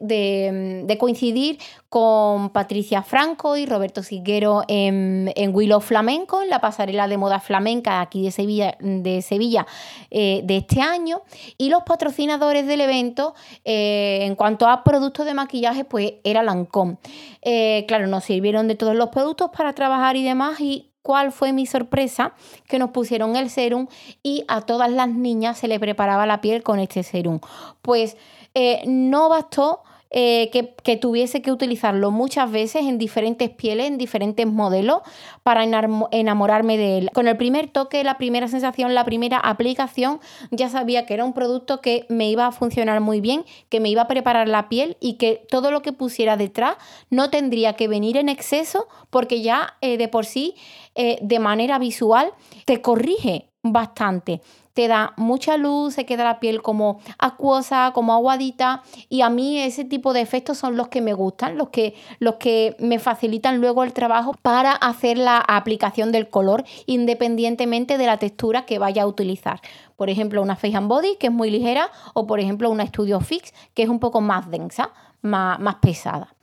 de 0.86 0.98
coincidir 1.00 1.58
con 1.96 2.50
Patricia 2.50 3.04
Franco 3.04 3.56
y 3.56 3.66
Roberto 3.66 4.04
Siguero 4.04 4.64
en, 4.68 5.32
Willow 5.54 5.80
Flamenco, 5.80 6.42
en 6.42 6.50
la 6.50 6.60
pasarela 6.60 7.08
de 7.08 7.16
moda 7.16 7.40
flamenca 7.40 8.02
aquí 8.02 8.22
de 8.22 8.32
Sevilla, 8.32 8.75
de, 8.82 9.22
Sevilla, 9.22 9.66
eh, 10.12 10.42
de 10.44 10.58
este 10.58 10.82
año. 10.82 11.22
Y 11.58 11.70
los 11.70 11.84
patrocinadores 11.84 12.68
del 12.68 12.82
evento, 12.82 13.34
eh, 13.64 14.20
en 14.24 14.36
cuanto 14.36 14.68
a 14.68 14.84
productos 14.84 15.25
de 15.25 15.36
maquillaje, 15.36 15.86
pues 15.86 16.16
era 16.25 16.44
Lancôme. 16.44 16.98
Eh, 17.42 17.86
claro, 17.88 18.08
nos 18.08 18.25
sirvieron 18.25 18.68
de 18.68 18.75
todos 18.75 18.94
los 18.94 19.08
productos 19.08 19.52
para 19.56 19.72
trabajar 19.72 20.18
y 20.18 20.24
demás 20.25 20.60
y 20.60 20.92
cuál 21.02 21.32
fue 21.32 21.54
mi 21.54 21.66
sorpresa, 21.66 22.34
que 22.68 22.78
nos 22.78 22.90
pusieron 22.90 23.38
el 23.38 23.50
serum 23.50 23.88
y 24.22 24.44
a 24.50 24.60
todas 24.60 24.92
las 24.92 25.08
niñas 25.08 25.60
se 25.60 25.70
le 25.70 25.80
preparaba 25.80 26.25
la 26.25 26.42
piel 26.42 26.62
con 26.62 26.80
este 26.80 27.04
serum. 27.04 27.40
Pues 27.82 28.18
no 28.86 29.30
bastó 29.30 29.84
eh, 30.18 30.50
que, 30.50 30.96
tuviese 30.96 31.42
que 31.42 31.52
utilizarlo 31.52 32.10
muchas 32.10 32.50
veces 32.50 32.84
en 32.84 32.98
diferentes 32.98 33.50
pieles, 33.50 33.88
en 33.88 33.98
diferentes 33.98 34.48
modelos, 34.48 35.02
para 35.44 35.66
enamorarme 35.66 36.78
de 36.78 37.00
él. 37.00 37.10
Con 37.14 37.28
el 37.28 37.36
primer 37.36 37.68
toque, 37.68 38.02
la 38.06 38.18
primera 38.18 38.48
sensación, 38.48 38.96
la 38.96 39.04
primera 39.04 39.38
aplicación, 39.38 40.22
ya 40.52 40.70
sabía 40.70 41.06
que 41.06 41.16
era 41.16 41.26
un 41.26 41.34
producto 41.34 41.82
que 41.82 42.06
me 42.08 42.30
iba 42.30 42.48
a 42.48 42.54
funcionar 42.54 43.02
muy 43.02 43.20
bien, 43.20 43.44
que 43.68 43.82
me 43.82 43.90
iba 43.90 44.04
a 44.04 44.08
preparar 44.08 44.48
la 44.48 44.70
piel 44.70 44.96
y 45.02 45.16
que 45.16 45.46
todo 45.50 45.70
lo 45.70 45.82
que 45.82 45.92
pusiera 45.92 46.38
detrás 46.38 46.78
no 47.10 47.30
tendría 47.30 47.74
que 47.74 47.90
venir 47.90 48.16
en 48.16 48.30
exceso 48.30 48.88
porque 49.10 49.42
ya 49.42 49.76
eh, 49.82 49.98
de 49.98 50.08
por 50.08 50.26
sí, 50.26 50.56
eh, 50.96 51.20
de 51.22 51.40
manera 51.40 51.78
visual, 51.78 52.32
te 52.64 52.82
corrige 52.82 53.50
bastante 53.64 54.42
te 54.75 54.89
da 54.89 55.13
mucha 55.15 55.55
luz, 55.55 55.94
se 55.94 56.05
queda 56.05 56.25
la 56.25 56.41
piel 56.41 56.62
como 56.62 57.00
acuosa, 57.17 57.91
como 57.94 58.13
aguadita 58.13 58.84
y 59.08 59.22
a 59.22 59.29
mí 59.29 59.58
ese 59.58 59.86
tipo 59.86 60.12
de 60.12 60.20
efectos 60.20 60.58
son 60.58 60.75
los 60.75 60.89
que 60.89 61.00
me 61.00 61.13
gustan, 61.13 61.58
los 61.58 61.70
que, 61.70 61.96
los 62.20 62.36
que 62.36 62.75
me 62.77 63.00
facilitan 63.00 63.62
luego 63.62 63.86
el 63.86 63.94
trabajo 63.94 64.36
para 64.41 64.74
hacer 64.74 65.17
la 65.17 65.38
aplicación 65.39 66.12
del 66.12 66.29
color 66.29 66.65
independientemente 66.88 67.98
de 67.98 68.05
la 68.05 68.17
textura 68.17 68.65
que 68.65 68.77
vaya 68.77 69.03
a 69.03 69.08
utilizar. 69.08 69.62
Por 69.96 70.10
ejemplo, 70.10 70.41
una 70.41 70.58
Face 70.58 70.75
and 70.75 70.89
Body 70.89 71.15
que 71.15 71.27
es 71.27 71.34
muy 71.34 71.50
ligera 71.50 71.89
o 72.13 72.27
por 72.27 72.41
ejemplo 72.41 72.70
una 72.70 72.86
Studio 72.86 73.22
Fix 73.22 73.53
que 73.74 73.84
es 73.84 73.89
un 73.89 74.01
poco 74.01 74.20
más 74.20 74.51
densa, 74.51 74.91
más, 75.22 75.75
pesada. 75.75 76.36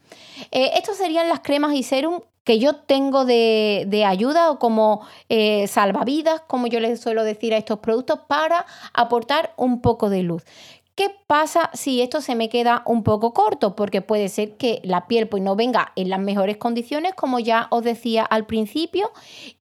Eh, 0.51 0.71
estos 0.79 0.97
serían 0.97 1.29
las 1.29 1.41
cremas 1.41 1.75
y 1.75 1.83
serum 1.83 2.21
que 2.45 2.59
yo 2.59 2.77
tengo 2.77 3.25
de, 3.25 4.05
ayuda 4.07 4.51
o 4.51 4.59
como 4.59 5.07
eh, 5.29 5.67
salvavidas, 5.67 6.41
como 6.47 6.67
yo 6.67 6.81
les 6.81 7.01
suelo 7.01 7.25
decir 7.25 7.55
a 7.55 7.59
estos 7.59 7.79
productos, 7.79 8.21
para 8.27 8.67
aportar 8.93 9.53
un 9.57 9.81
poco 9.81 10.11
de 10.11 10.23
luz. 10.23 10.45
¿Qué 10.95 11.09
pasa 11.27 11.71
si 11.73 12.03
esto 12.03 12.21
se 12.21 12.35
me 12.35 12.51
queda 12.51 12.83
un 12.85 13.03
poco 13.03 13.33
corto? 13.33 13.75
Porque 13.75 14.03
puede 14.03 14.29
ser 14.29 14.59
que 14.59 14.83
la 14.85 15.07
piel 15.07 15.27
pues, 15.27 15.43
no 15.43 15.57
venga 15.57 15.93
en 15.97 16.11
las 16.11 16.21
mejores 16.21 16.59
condiciones, 16.59 17.15
como 17.15 17.39
ya 17.39 17.67
os 17.71 17.83
decía 17.83 18.25
al 18.25 18.45
principio, 18.45 19.11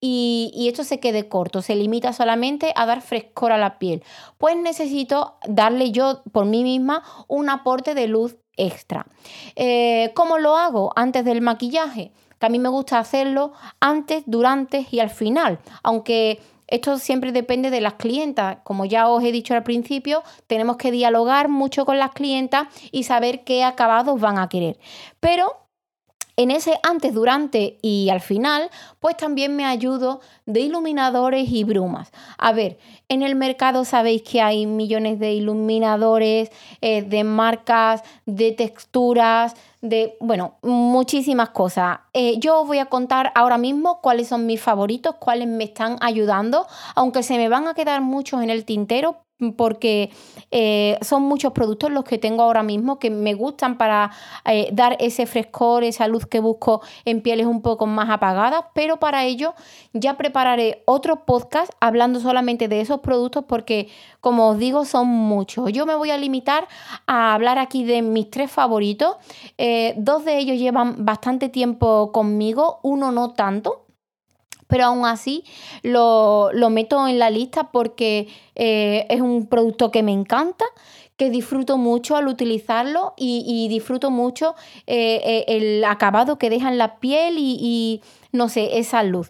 y, 0.01 0.51
y, 0.53 0.67
esto 0.67 0.83
se 0.83 0.99
quede 0.99 1.29
corto, 1.29 1.61
se 1.61 1.75
limita 1.75 2.11
solamente 2.11 2.73
a 2.75 2.85
dar 2.85 3.01
frescor 3.01 3.53
a 3.53 3.57
la 3.57 3.79
piel. 3.79 4.03
Pues 4.37 4.57
necesito 4.57 5.35
darle 5.47 5.91
yo 5.91 6.21
por 6.33 6.45
mí 6.45 6.63
misma 6.63 7.01
un 7.29 7.49
aporte 7.49 7.95
de 7.95 8.07
luz 8.07 8.35
extra. 8.57 9.07
Eh, 9.55 10.11
¿Cómo 10.13 10.37
lo 10.37 10.57
hago 10.57 10.91
antes 10.95 11.23
del 11.25 11.41
maquillaje? 11.41 12.11
Que 12.41 12.47
a 12.47 12.49
mí 12.49 12.57
me 12.57 12.69
gusta 12.69 12.97
hacerlo 12.97 13.53
antes, 13.79 14.23
durante 14.25 14.87
y 14.89 14.99
al 14.99 15.11
final, 15.11 15.59
aunque 15.83 16.41
esto 16.65 16.97
siempre 16.97 17.31
depende 17.31 17.69
de 17.69 17.81
las 17.81 17.93
clientas. 17.93 18.57
Como 18.63 18.85
ya 18.85 19.07
os 19.09 19.23
he 19.23 19.31
dicho 19.31 19.53
al 19.53 19.61
principio, 19.61 20.23
tenemos 20.47 20.77
que 20.77 20.89
dialogar 20.89 21.49
mucho 21.49 21.85
con 21.85 21.99
las 21.99 22.13
clientas 22.13 22.67
y 22.91 23.03
saber 23.03 23.43
qué 23.43 23.63
acabados 23.63 24.19
van 24.19 24.39
a 24.39 24.49
querer. 24.49 24.79
Pero 25.19 25.61
en 26.35 26.49
ese 26.49 26.79
antes, 26.81 27.13
durante 27.13 27.77
y 27.83 28.09
al 28.09 28.21
final, 28.21 28.71
pues 28.99 29.17
también 29.17 29.55
me 29.55 29.65
ayudo 29.65 30.21
de 30.47 30.61
iluminadores 30.61 31.47
y 31.51 31.63
brumas. 31.63 32.11
A 32.39 32.53
ver, 32.53 32.79
en 33.09 33.21
el 33.21 33.35
mercado 33.35 33.85
sabéis 33.85 34.23
que 34.23 34.41
hay 34.41 34.65
millones 34.65 35.19
de 35.19 35.33
iluminadores, 35.33 36.49
eh, 36.79 37.03
de 37.03 37.23
marcas, 37.23 38.01
de 38.25 38.53
texturas, 38.53 39.55
de, 39.81 40.15
bueno, 40.19 40.57
muchísimas 40.61 41.49
cosas. 41.49 41.99
Eh, 42.13 42.39
yo 42.39 42.61
os 42.61 42.67
voy 42.67 42.77
a 42.77 42.85
contar 42.85 43.31
ahora 43.35 43.57
mismo 43.57 43.99
cuáles 44.01 44.27
son 44.27 44.45
mis 44.45 44.61
favoritos, 44.61 45.15
cuáles 45.15 45.47
me 45.47 45.63
están 45.65 45.97
ayudando, 46.01 46.67
aunque 46.95 47.23
se 47.23 47.37
me 47.37 47.49
van 47.49 47.67
a 47.67 47.73
quedar 47.73 48.01
muchos 48.01 48.41
en 48.43 48.49
el 48.49 48.63
tintero 48.65 49.25
porque 49.55 50.11
eh, 50.51 50.97
son 51.01 51.23
muchos 51.23 51.53
productos 51.53 51.91
los 51.91 52.03
que 52.03 52.17
tengo 52.17 52.43
ahora 52.43 52.61
mismo 52.61 52.99
que 52.99 53.09
me 53.09 53.33
gustan 53.33 53.77
para 53.77 54.11
eh, 54.45 54.69
dar 54.71 54.97
ese 54.99 55.25
frescor, 55.25 55.83
esa 55.83 56.07
luz 56.07 56.27
que 56.27 56.39
busco 56.39 56.81
en 57.05 57.21
pieles 57.21 57.47
un 57.47 57.61
poco 57.61 57.87
más 57.87 58.09
apagadas, 58.09 58.65
pero 58.73 58.97
para 58.97 59.25
ello 59.25 59.55
ya 59.93 60.17
prepararé 60.17 60.83
otro 60.85 61.25
podcast 61.25 61.71
hablando 61.79 62.19
solamente 62.19 62.67
de 62.67 62.81
esos 62.81 62.99
productos 62.99 63.45
porque, 63.47 63.89
como 64.19 64.49
os 64.49 64.59
digo, 64.59 64.85
son 64.85 65.07
muchos. 65.07 65.71
Yo 65.71 65.85
me 65.85 65.95
voy 65.95 66.11
a 66.11 66.17
limitar 66.17 66.67
a 67.07 67.33
hablar 67.33 67.57
aquí 67.57 67.83
de 67.83 68.01
mis 68.01 68.29
tres 68.29 68.51
favoritos. 68.51 69.15
Eh, 69.57 69.95
dos 69.97 70.23
de 70.25 70.37
ellos 70.37 70.57
llevan 70.57 71.05
bastante 71.05 71.49
tiempo 71.49 72.11
conmigo, 72.11 72.79
uno 72.83 73.11
no 73.11 73.31
tanto 73.31 73.85
pero 74.71 74.85
aún 74.85 75.05
así 75.05 75.43
lo, 75.83 76.49
meto 76.69 77.05
en 77.05 77.19
la 77.19 77.29
lista 77.29 77.71
porque 77.71 78.29
eh, 78.55 79.05
es 79.09 79.19
un 79.19 79.47
producto 79.47 79.91
que 79.91 80.01
me 80.01 80.13
encanta, 80.13 80.63
que 81.17 81.29
disfruto 81.29 81.77
mucho 81.77 82.15
al 82.15 82.29
utilizarlo 82.29 83.13
y, 83.17 83.67
disfruto 83.67 84.11
mucho 84.11 84.55
eh, 84.87 85.21
eh, 85.25 85.45
el 85.49 85.83
acabado 85.83 86.37
que 86.37 86.49
deja 86.49 86.69
en 86.69 86.77
la 86.77 86.99
piel 87.01 87.35
y, 87.37 88.01
no 88.31 88.47
sé, 88.47 88.79
esa 88.79 89.03
luz. 89.03 89.29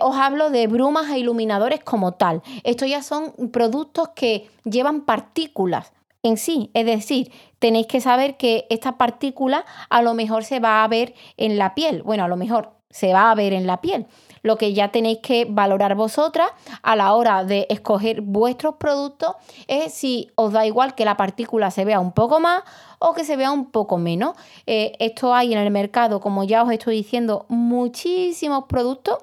os 0.00 0.16
hablo 0.16 0.48
de 0.48 0.66
brumas 0.68 1.10
e 1.10 1.18
iluminadores 1.18 1.84
como 1.84 2.12
tal. 2.12 2.40
Estos 2.64 2.88
ya 2.88 3.02
son 3.02 3.34
productos 3.52 4.08
que 4.14 4.48
llevan 4.64 5.02
partículas 5.02 5.92
en 6.22 6.38
sí. 6.38 6.70
Es 6.72 6.86
decir, 6.86 7.30
tenéis 7.58 7.88
que 7.88 8.00
saber 8.00 8.38
que 8.38 8.66
esta 8.70 8.96
partícula 8.96 9.66
a 9.90 10.00
lo 10.00 10.14
mejor 10.14 10.44
se 10.44 10.60
va 10.60 10.82
a 10.82 10.88
ver 10.88 11.14
en 11.36 11.58
la 11.58 11.74
piel. 11.74 12.02
Bueno, 12.02 12.24
a 12.24 12.28
lo 12.28 12.38
mejor 12.38 12.70
se 12.92 13.12
va 13.12 13.30
a 13.30 13.34
ver 13.34 13.52
en 13.52 13.66
la 13.66 13.80
piel. 13.80 14.06
Lo 14.42 14.58
que 14.58 14.74
ya 14.74 14.88
tenéis 14.88 15.18
que 15.22 15.46
valorar 15.48 15.94
vosotras 15.94 16.50
a 16.82 16.96
la 16.96 17.14
hora 17.14 17.44
de 17.44 17.66
escoger 17.70 18.20
vuestros 18.20 18.74
productos 18.76 19.36
es 19.68 19.94
si 19.94 20.30
os 20.34 20.52
da 20.52 20.66
igual 20.66 20.94
que 20.94 21.04
la 21.04 21.16
partícula 21.16 21.70
se 21.70 21.84
vea 21.84 22.00
un 22.00 22.12
poco 22.12 22.40
más 22.40 22.62
o 22.98 23.14
que 23.14 23.24
se 23.24 23.36
vea 23.36 23.52
un 23.52 23.70
poco 23.70 23.98
menos. 23.98 24.36
Eh, 24.66 24.92
esto 24.98 25.34
hay 25.34 25.52
en 25.52 25.60
el 25.60 25.70
mercado, 25.70 26.20
como 26.20 26.44
ya 26.44 26.62
os 26.62 26.72
estoy 26.72 26.96
diciendo, 26.96 27.46
muchísimos 27.48 28.64
productos 28.64 29.18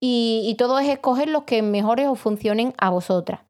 y, 0.00 0.42
y 0.46 0.54
todo 0.54 0.78
es 0.78 0.88
escoger 0.88 1.28
los 1.28 1.44
que 1.44 1.62
mejores 1.62 2.08
os 2.08 2.18
funcionen 2.18 2.74
a 2.78 2.90
vosotras. 2.90 3.40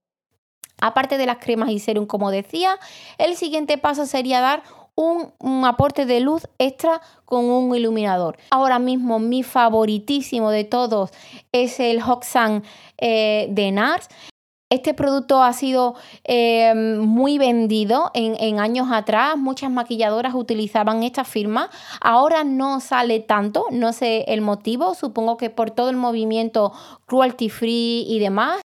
Aparte 0.81 1.17
de 1.17 1.27
las 1.27 1.39
cremas 1.39 1.71
y 1.71 1.79
serum, 1.79 2.07
como 2.07 2.31
decía, 2.31 2.79
el 3.19 3.37
siguiente 3.37 3.79
paso 3.79 4.07
sería 4.07 4.41
dar 4.41 4.65
un, 4.97 5.65
aporte 5.65 6.07
de 6.07 6.21
luz 6.21 6.47
extra 6.59 7.01
con 7.25 7.45
un 7.47 7.75
iluminador. 7.75 8.37
Ahora 8.51 8.79
mismo 8.79 9.19
mi 9.19 9.43
favoritísimo 9.43 10.51
de 10.51 10.65
todos 10.65 11.11
es 11.53 11.81
el 11.81 12.01
Hoxan 12.03 12.63
eh, 12.99 13.47
de 13.51 13.73
NARS. 13.73 14.09
Este 14.71 14.95
producto 14.95 15.43
ha 15.43 15.53
sido 15.53 15.95
eh, 16.25 16.75
muy 16.75 17.39
vendido 17.39 18.11
en, 18.15 18.35
en, 18.41 18.59
años 18.59 18.89
atrás. 18.91 19.37
Muchas 19.37 19.71
maquilladoras 19.71 20.35
utilizaban 20.35 21.03
esta 21.05 21.23
firma. 21.25 21.71
Ahora 22.01 22.43
no 22.43 22.81
sale 22.81 23.21
tanto, 23.21 23.67
no 23.71 23.93
sé 23.93 24.25
el 24.27 24.41
motivo. 24.41 24.95
Supongo 24.95 25.37
que 25.37 25.51
por 25.51 25.71
todo 25.71 25.91
el 25.91 25.97
movimiento 25.97 26.73
cruelty 27.07 27.51
free 27.51 28.05
y 28.09 28.19
demás. 28.19 28.63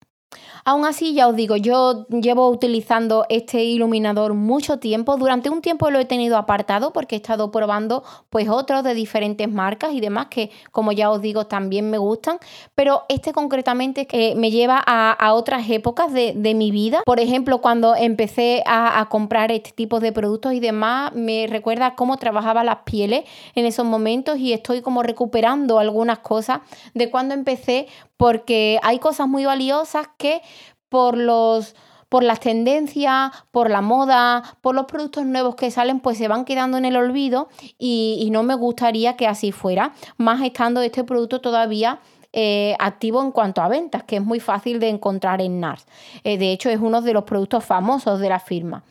Aún 0.64 0.84
así, 0.84 1.14
ya 1.14 1.28
os 1.28 1.36
digo, 1.36 1.56
yo 1.56 2.06
llevo 2.08 2.48
utilizando 2.48 3.26
este 3.28 3.64
iluminador 3.64 4.34
mucho 4.34 4.78
tiempo. 4.78 5.16
Durante 5.16 5.50
un 5.50 5.62
tiempo 5.62 5.90
lo 5.90 5.98
he 5.98 6.04
tenido 6.04 6.36
apartado 6.36 6.92
porque 6.92 7.16
he 7.16 7.18
estado 7.18 7.50
probando 7.50 8.02
pues 8.30 8.48
otros 8.48 8.82
de 8.84 8.94
diferentes 8.94 9.50
marcas 9.50 9.92
y 9.92 10.00
demás 10.00 10.26
que, 10.26 10.50
como 10.72 10.92
ya 10.92 11.10
os 11.10 11.20
digo, 11.20 11.46
también 11.46 11.90
me 11.90 11.98
gustan. 11.98 12.38
Pero 12.74 13.04
este 13.08 13.32
concretamente 13.32 14.06
me 14.36 14.50
lleva 14.50 14.82
a, 14.84 15.34
otras 15.34 15.68
épocas 15.70 16.12
de, 16.12 16.54
mi 16.54 16.70
vida. 16.70 17.02
Por 17.04 17.20
ejemplo, 17.20 17.60
cuando 17.60 17.94
empecé 17.94 18.62
a, 18.66 19.00
a 19.00 19.08
comprar 19.08 19.52
este 19.52 19.72
tipo 19.72 20.00
de 20.00 20.12
productos 20.12 20.54
y 20.54 20.60
demás, 20.60 21.12
me 21.14 21.46
recuerda 21.46 21.94
cómo 21.94 22.16
trabajaba 22.16 22.64
las 22.64 22.78
pieles 22.84 23.24
en 23.54 23.66
esos 23.66 23.84
momentos 23.84 24.38
y 24.38 24.52
estoy 24.52 24.80
como 24.80 25.02
recuperando 25.02 25.78
algunas 25.78 26.20
cosas 26.20 26.60
de 26.94 27.10
cuando 27.10 27.34
empecé 27.34 27.86
porque 28.18 28.80
hay 28.82 28.98
cosas 28.98 29.28
muy 29.28 29.44
valiosas 29.44 30.08
que 30.18 30.42
por 30.88 31.16
los 31.16 31.74
por 32.08 32.22
las 32.22 32.40
tendencias, 32.40 33.32
por 33.50 33.70
la 33.70 33.80
moda, 33.80 34.42
por 34.60 34.74
los 34.74 34.86
productos 34.86 35.26
nuevos 35.26 35.56
que 35.56 35.70
salen, 35.70 36.00
pues 36.00 36.18
se 36.18 36.28
van 36.28 36.44
quedando 36.44 36.78
en 36.78 36.84
el 36.84 36.96
olvido 36.96 37.48
y, 37.78 38.28
no 38.32 38.42
me 38.42 38.54
gustaría 38.54 39.16
que 39.16 39.26
así 39.26 39.52
fuera, 39.52 39.94
más 40.16 40.42
estando 40.42 40.82
este 40.82 41.04
producto 41.04 41.40
todavía 41.40 42.00
eh, 42.32 42.76
activo 42.78 43.22
en 43.22 43.32
cuanto 43.32 43.62
a 43.62 43.68
ventas, 43.68 44.04
que 44.04 44.16
es 44.16 44.22
muy 44.22 44.38
fácil 44.38 44.80
de 44.80 44.90
encontrar 44.90 45.40
en 45.40 45.60
NARS. 45.60 45.86
Eh, 46.24 46.36
de 46.36 46.52
hecho, 46.52 46.68
es 46.68 46.78
uno 46.78 47.00
de 47.00 47.14
los 47.14 47.24
productos 47.24 47.64
famosos 47.64 48.20
de 48.20 48.28
la 48.28 48.38
firma. 48.38 48.84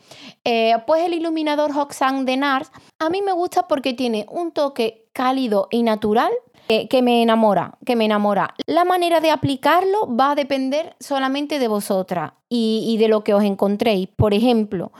Eh, 0.44 0.74
pues 0.86 1.04
el 1.04 1.14
iluminador 1.14 1.70
Hoxan 1.70 2.24
de 2.24 2.36
NARS 2.36 2.72
a 2.98 3.08
mí 3.10 3.22
me 3.22 3.32
gusta 3.32 3.68
porque 3.68 3.94
tiene 3.94 4.26
un 4.28 4.50
toque 4.50 5.06
cálido 5.12 5.68
y 5.70 5.84
natural 5.84 6.32
que 6.68 7.02
me 7.02 7.22
enamora, 7.22 7.78
que 7.84 7.96
me 7.96 8.04
enamora. 8.04 8.54
La 8.66 8.84
manera 8.84 9.20
de 9.20 9.30
aplicarlo 9.30 10.14
va 10.14 10.32
a 10.32 10.34
depender 10.34 10.96
solamente 11.00 11.58
de 11.58 11.68
vosotras 11.68 12.32
y, 12.48 12.96
de 12.98 13.08
lo 13.08 13.24
que 13.24 13.34
os 13.34 13.42
encontréis. 13.42 14.08
Por 14.08 14.34
ejemplo, 14.34 14.92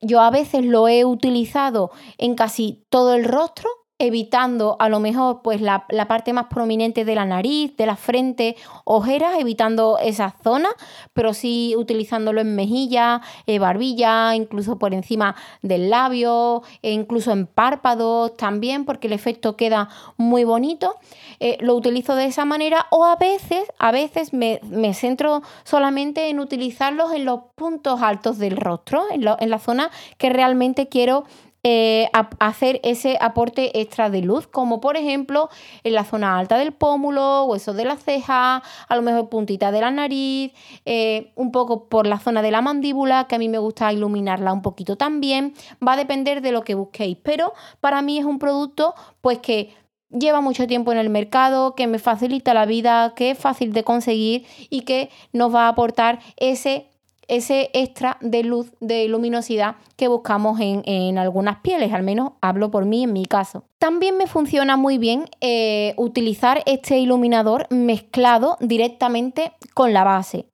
yo 0.00 0.20
a 0.20 0.30
veces 0.30 0.64
lo 0.64 0.88
he 0.88 1.04
utilizado 1.04 1.90
en 2.18 2.34
casi 2.34 2.84
todo 2.88 3.14
el 3.14 3.24
rostro 3.24 3.68
evitando 4.00 4.76
a 4.78 4.88
lo 4.88 4.98
mejor 4.98 5.42
pues 5.42 5.60
la, 5.60 5.86
parte 6.08 6.32
más 6.32 6.46
prominente 6.46 7.04
de 7.04 7.14
la 7.14 7.26
nariz, 7.26 7.76
de 7.76 7.84
la 7.84 7.96
frente, 7.96 8.56
ojeras, 8.84 9.34
evitando 9.38 9.98
esa 10.02 10.34
zona, 10.42 10.70
pero 11.12 11.34
sí 11.34 11.74
utilizándolo 11.76 12.40
en 12.40 12.56
mejilla, 12.56 13.20
eh, 13.46 13.58
barbilla, 13.58 14.34
incluso 14.34 14.78
por 14.78 14.94
encima 14.94 15.36
del 15.60 15.90
labio, 15.90 16.62
e 16.80 16.92
incluso 16.92 17.30
en 17.30 17.46
párpados 17.46 18.36
también, 18.38 18.86
porque 18.86 19.06
el 19.06 19.12
efecto 19.12 19.54
queda 19.56 19.90
muy 20.16 20.44
bonito. 20.44 20.96
Eh, 21.38 21.58
lo 21.60 21.74
utilizo 21.74 22.14
de 22.14 22.24
esa 22.24 22.46
manera 22.46 22.86
o 22.90 23.04
a 23.04 23.16
veces, 23.16 23.70
a 23.78 23.92
veces 23.92 24.32
me, 24.32 24.60
centro 24.94 25.42
solamente 25.64 26.30
en 26.30 26.40
utilizarlos 26.40 27.12
en 27.12 27.26
los 27.26 27.40
puntos 27.54 28.00
altos 28.00 28.38
del 28.38 28.56
rostro, 28.56 29.04
en, 29.10 29.26
en 29.38 29.50
la 29.50 29.58
zona 29.58 29.90
que 30.16 30.30
realmente 30.30 30.88
quiero 30.88 31.24
eh, 31.62 32.08
hacer 32.38 32.80
ese 32.84 33.18
aporte 33.20 33.80
extra 33.80 34.08
de 34.08 34.22
luz, 34.22 34.46
como 34.46 34.80
por 34.80 34.96
ejemplo 34.96 35.50
en 35.84 35.94
la 35.94 36.04
zona 36.04 36.38
alta 36.38 36.56
del 36.56 36.72
pómulo, 36.72 37.44
hueso 37.44 37.74
de 37.74 37.84
la 37.84 37.96
ceja, 37.96 38.62
a 38.88 38.96
lo 38.96 39.02
mejor 39.02 39.28
puntita 39.28 39.70
de 39.70 39.80
la 39.80 39.90
nariz, 39.90 40.52
eh, 40.84 41.32
un 41.34 41.52
poco 41.52 41.88
por 41.88 42.06
la 42.06 42.18
zona 42.18 42.42
de 42.42 42.50
la 42.50 42.62
mandíbula, 42.62 43.26
que 43.28 43.34
a 43.34 43.38
mí 43.38 43.48
me 43.48 43.58
gusta 43.58 43.92
iluminarla 43.92 44.52
un 44.52 44.62
poquito 44.62 44.96
también. 44.96 45.54
Va 45.86 45.92
a 45.92 45.96
depender 45.96 46.40
de 46.40 46.52
lo 46.52 46.62
que 46.62 46.74
busquéis, 46.74 47.18
pero 47.22 47.52
para 47.80 48.02
mí 48.02 48.18
es 48.18 48.24
un 48.24 48.38
producto 48.38 48.94
pues 49.20 49.38
que 49.38 49.74
lleva 50.10 50.40
mucho 50.40 50.66
tiempo 50.66 50.92
en 50.92 50.98
el 50.98 51.10
mercado, 51.10 51.74
que 51.74 51.86
me 51.86 51.98
facilita 51.98 52.54
la 52.54 52.66
vida, 52.66 53.14
que 53.14 53.30
es 53.30 53.38
fácil 53.38 53.72
de 53.72 53.84
conseguir 53.84 54.44
y 54.68 54.82
que 54.82 55.10
nos 55.32 55.54
va 55.54 55.66
a 55.66 55.68
aportar 55.68 56.18
ese 56.36 56.89
ese 57.30 57.70
extra 57.72 58.18
de 58.20 58.42
luz, 58.42 58.72
de 58.80 59.08
luminosidad 59.08 59.76
que 59.96 60.08
buscamos 60.08 60.60
en, 60.60 61.16
algunas 61.16 61.60
pieles, 61.60 61.92
al 61.92 62.02
menos 62.02 62.32
hablo 62.40 62.70
por 62.70 62.84
mí 62.84 63.04
en 63.04 63.12
mi 63.12 63.24
caso. 63.24 63.64
También 63.78 64.16
me 64.16 64.26
funciona 64.26 64.76
muy 64.76 64.98
bien 64.98 65.24
eh, 65.40 65.94
utilizar 65.96 66.62
este 66.66 66.98
iluminador 66.98 67.66
mezclado 67.70 68.56
directamente 68.60 69.52
con 69.74 69.92
la 69.92 70.04
base. 70.04 70.46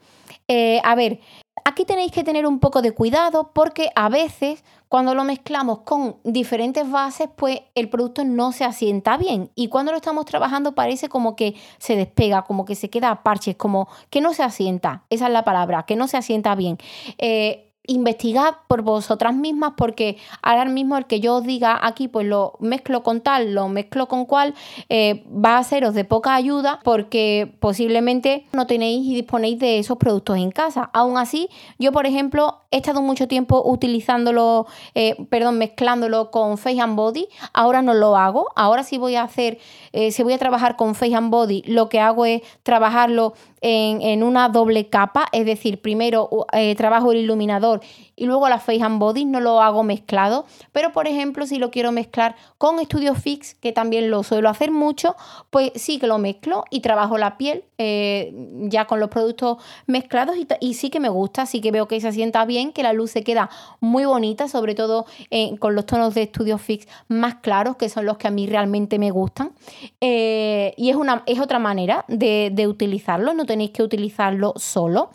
Eh, 0.48 0.80
a 0.84 0.94
ver, 0.94 1.20
Aquí 1.68 1.84
tenéis 1.84 2.12
que 2.12 2.22
tener 2.22 2.46
un 2.46 2.60
poco 2.60 2.80
de 2.80 2.92
cuidado 2.92 3.50
porque 3.52 3.90
a 3.96 4.08
veces 4.08 4.62
cuando 4.88 5.16
lo 5.16 5.24
mezclamos 5.24 5.80
con 5.80 6.14
diferentes 6.22 6.88
bases, 6.88 7.28
pues 7.34 7.58
el 7.74 7.88
producto 7.88 8.24
no 8.24 8.52
se 8.52 8.64
asienta 8.64 9.16
bien. 9.16 9.50
Y 9.56 9.66
cuando 9.66 9.90
lo 9.90 9.98
estamos 9.98 10.26
trabajando 10.26 10.76
parece 10.76 11.08
como 11.08 11.34
que 11.34 11.56
se 11.78 11.96
despega, 11.96 12.42
como 12.42 12.64
que 12.66 12.76
se 12.76 12.88
queda 12.88 13.10
a 13.10 13.24
parches, 13.24 13.56
como 13.56 13.88
que 14.10 14.20
no 14.20 14.32
se 14.32 14.44
asienta. 14.44 15.02
Esa 15.10 15.26
es 15.26 15.32
la 15.32 15.42
palabra, 15.42 15.82
que 15.86 15.96
no 15.96 16.06
se 16.06 16.16
asienta 16.16 16.54
bien. 16.54 16.78
Eh, 17.18 17.65
investigad 17.86 18.56
por 18.68 18.82
vosotras 18.82 19.34
mismas 19.34 19.72
porque 19.76 20.16
ahora 20.42 20.64
mismo 20.64 20.96
el 20.96 21.06
que 21.06 21.20
yo 21.20 21.36
os 21.36 21.44
diga 21.44 21.78
aquí 21.82 22.08
pues 22.08 22.26
lo 22.26 22.54
mezclo 22.60 23.02
con 23.02 23.20
tal, 23.20 23.54
lo 23.54 23.68
mezclo 23.68 24.08
con 24.08 24.24
cual, 24.26 24.54
eh, 24.88 25.24
va 25.28 25.58
a 25.58 25.64
seros 25.64 25.94
de 25.94 26.04
poca 26.04 26.34
ayuda 26.34 26.80
porque 26.84 27.56
posiblemente 27.60 28.46
no 28.52 28.66
tenéis 28.66 29.06
y 29.06 29.14
disponéis 29.14 29.58
de 29.58 29.78
esos 29.78 29.98
productos 29.98 30.36
en 30.38 30.50
casa. 30.50 30.90
Aún 30.92 31.18
así, 31.18 31.48
yo 31.78 31.92
por 31.92 32.06
ejemplo 32.06 32.60
he 32.70 32.78
estado 32.78 33.02
mucho 33.02 33.28
tiempo 33.28 33.62
utilizándolo, 33.64 34.66
eh, 34.94 35.16
perdón, 35.30 35.58
mezclándolo 35.58 36.30
con 36.30 36.58
Face 36.58 36.80
and 36.80 36.96
Body, 36.96 37.28
ahora 37.52 37.82
no 37.82 37.94
lo 37.94 38.16
hago, 38.16 38.48
ahora 38.56 38.82
sí 38.82 38.98
voy 38.98 39.14
a 39.16 39.22
hacer, 39.22 39.58
eh, 39.92 40.10
si 40.10 40.22
voy 40.22 40.34
a 40.34 40.38
trabajar 40.38 40.76
con 40.76 40.94
Face 40.94 41.14
and 41.14 41.30
Body, 41.30 41.62
lo 41.66 41.88
que 41.88 42.00
hago 42.00 42.26
es 42.26 42.42
trabajarlo 42.62 43.34
en, 43.60 44.22
una 44.22 44.48
doble 44.48 44.88
capa, 44.88 45.26
es 45.32 45.44
decir, 45.44 45.80
primero 45.80 46.28
eh, 46.52 46.74
trabajo 46.76 47.12
el 47.12 47.18
iluminador 47.18 47.75
y 48.14 48.26
luego 48.26 48.48
la 48.48 48.58
Face 48.58 48.82
and 48.82 48.98
Body, 48.98 49.24
no 49.24 49.40
lo 49.40 49.60
hago 49.60 49.82
mezclado, 49.82 50.46
pero 50.72 50.92
por 50.92 51.06
ejemplo 51.06 51.46
si 51.46 51.58
lo 51.58 51.70
quiero 51.70 51.92
mezclar 51.92 52.36
con 52.58 52.78
Studio 52.84 53.14
Fix, 53.14 53.54
que 53.54 53.72
también 53.72 54.10
lo 54.10 54.22
suelo 54.22 54.48
hacer 54.48 54.70
mucho, 54.70 55.16
pues 55.50 55.72
sí 55.74 55.98
que 55.98 56.06
lo 56.06 56.18
mezclo 56.18 56.64
y 56.70 56.80
trabajo 56.80 57.18
la 57.18 57.36
piel 57.36 57.64
eh, 57.78 58.32
ya 58.62 58.86
con 58.86 59.00
los 59.00 59.10
productos 59.10 59.58
mezclados 59.86 60.36
y, 60.60 60.74
sí 60.74 60.90
que 60.90 61.00
me 61.00 61.08
gusta, 61.08 61.46
sí 61.46 61.60
que 61.60 61.70
veo 61.70 61.88
que 61.88 62.00
se 62.00 62.12
sienta 62.12 62.44
bien, 62.44 62.72
que 62.72 62.82
la 62.82 62.92
luz 62.92 63.10
se 63.10 63.22
queda 63.22 63.50
muy 63.80 64.04
bonita, 64.04 64.48
sobre 64.48 64.74
todo 64.74 65.06
eh, 65.30 65.56
con 65.58 65.74
los 65.74 65.86
tonos 65.86 66.14
de 66.14 66.24
Studio 66.24 66.58
Fix 66.58 66.86
más 67.08 67.36
claros, 67.36 67.76
que 67.76 67.88
son 67.88 68.06
los 68.06 68.16
que 68.16 68.28
a 68.28 68.30
mí 68.30 68.46
realmente 68.46 68.98
me 68.98 69.10
gustan. 69.10 69.52
y 70.00 70.90
es, 70.90 70.96
una, 70.96 71.22
es 71.26 71.40
otra 71.40 71.58
manera 71.58 72.04
de, 72.08 72.50
de 72.52 72.66
utilizarlo, 72.66 73.34
no 73.34 73.44
tenéis 73.44 73.70
que 73.70 73.82
utilizarlo 73.82 74.54
solo. 74.56 75.10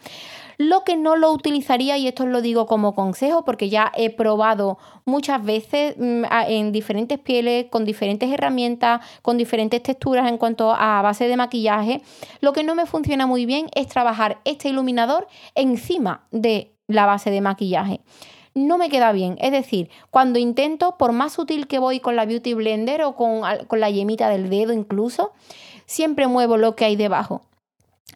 Lo 0.63 0.83
que 0.83 0.95
no 0.95 1.15
lo 1.15 1.31
utilizaría, 1.31 1.97
y 1.97 2.07
esto 2.07 2.21
os 2.21 2.29
lo 2.29 2.39
digo 2.39 2.67
como 2.67 2.93
consejo, 2.93 3.43
porque 3.43 3.67
ya 3.67 3.91
he 3.95 4.11
probado 4.11 4.77
muchas 5.05 5.43
veces 5.43 5.95
mm, 5.97 6.25
en 6.47 6.71
diferentes 6.71 7.17
pieles, 7.17 7.65
con 7.71 7.83
diferentes 7.83 8.31
herramientas, 8.31 9.01
con 9.23 9.39
diferentes 9.39 9.81
texturas 9.81 10.29
en 10.29 10.37
cuanto 10.37 10.71
a 10.71 11.01
base 11.01 11.27
de 11.27 11.35
maquillaje, 11.35 12.03
lo 12.41 12.53
que 12.53 12.63
no 12.63 12.75
me 12.75 12.85
funciona 12.85 13.25
muy 13.25 13.47
bien 13.47 13.71
es 13.73 13.87
trabajar 13.87 14.37
este 14.45 14.69
iluminador 14.69 15.27
encima 15.55 16.27
de 16.29 16.75
la 16.85 17.07
base 17.07 17.31
de 17.31 17.41
maquillaje 17.41 18.01
no 18.53 18.77
me 18.77 18.89
queda 18.89 19.13
bien. 19.13 19.37
Es 19.39 19.53
decir, 19.53 19.89
cuando 20.09 20.37
intento, 20.37 20.97
por 20.97 21.13
más 21.13 21.31
sutil 21.31 21.67
que 21.67 21.79
voy 21.79 22.01
con 22.01 22.17
la 22.17 22.25
Beauty 22.25 22.53
Blender 22.53 23.01
o 23.03 23.15
con, 23.15 23.43
con, 23.67 23.79
la 23.79 23.89
yemita 23.89 24.27
del 24.27 24.49
dedo 24.49 24.73
incluso, 24.73 25.31
siempre 25.85 26.27
muevo 26.27 26.57
lo 26.57 26.75
que 26.75 26.83
hay 26.83 26.97
debajo 26.97 27.43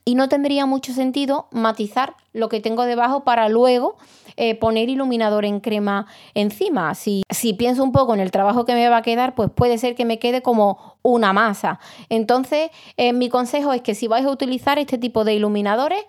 y 0.04 0.16
no 0.16 0.30
tendría 0.30 0.66
mucho 0.66 0.94
sentido 0.94 1.48
matizar 1.52 2.16
lo 2.34 2.50
que 2.50 2.60
tengo 2.60 2.84
debajo 2.84 3.24
para 3.24 3.50
luego 3.50 3.96
eh, 4.38 4.56
poner 4.56 4.90
iluminador 4.90 5.46
en 5.46 5.60
crema 5.62 6.08
encima. 6.34 6.94
Si, 6.96 7.24
si 7.30 7.54
pienso 7.54 7.84
un 7.84 7.92
poco 7.92 8.14
en 8.14 8.20
el 8.20 8.32
trabajo 8.32 8.66
que 8.66 8.74
me 8.74 8.90
va 8.90 8.98
a 8.98 9.02
quedar, 9.02 9.34
pues 9.34 9.50
puede 9.50 9.78
ser 9.78 9.96
que 9.96 10.06
me 10.06 10.20
quede 10.20 10.42
como 10.42 10.98
una 11.02 11.32
masa. 11.32 11.80
Entonces, 12.10 12.70
eh, 12.98 13.14
mi 13.14 13.30
consejo 13.30 13.72
es 13.72 13.82
que 13.82 13.96
si 13.96 14.08
vais 14.08 14.26
a 14.26 14.32
utilizar 14.32 14.78
este 14.78 14.98
tipo 14.98 15.24
de 15.24 15.36
iluminadores, 15.36 16.04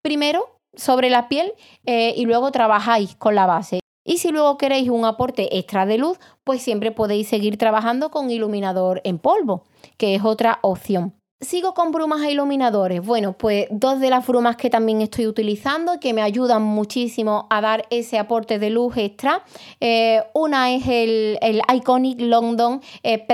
primero 0.00 0.56
sobre 0.74 1.10
la 1.10 1.28
piel 1.28 1.52
eh, 1.84 2.14
y 2.16 2.24
luego 2.24 2.50
trabajáis 2.52 3.14
con 3.16 3.34
la 3.34 3.46
base. 3.46 3.80
Y 4.04 4.18
si 4.18 4.30
luego 4.30 4.56
queréis 4.56 4.88
un 4.88 5.04
aporte 5.04 5.58
extra 5.58 5.84
de 5.84 5.98
luz, 5.98 6.18
pues 6.44 6.62
siempre 6.62 6.92
podéis 6.92 7.28
seguir 7.28 7.58
trabajando 7.58 8.10
con 8.10 8.30
iluminador 8.30 9.00
en 9.04 9.18
polvo, 9.18 9.64
que 9.96 10.14
es 10.14 10.24
otra 10.24 10.60
opción. 10.62 11.14
Sigo 11.38 11.74
con 11.74 11.92
brumas 11.92 12.22
e 12.22 12.32
iluminadores. 12.32 13.04
Bueno, 13.04 13.34
pues 13.34 13.66
dos 13.70 14.00
de 14.00 14.08
las 14.08 14.26
brumas 14.26 14.56
que 14.56 14.70
también 14.70 15.02
estoy 15.02 15.26
utilizando 15.26 16.00
que 16.00 16.14
me 16.14 16.22
ayudan 16.22 16.62
muchísimo 16.62 17.46
a 17.50 17.60
dar 17.60 17.84
ese 17.90 18.18
aporte 18.18 18.58
de 18.58 18.70
luz 18.70 18.96
extra. 18.96 19.44
Eh, 19.78 20.22
una 20.32 20.72
es 20.72 20.86
el, 20.88 21.38
Iconic 21.74 22.22
London 22.22 22.80
eh, 23.02 23.26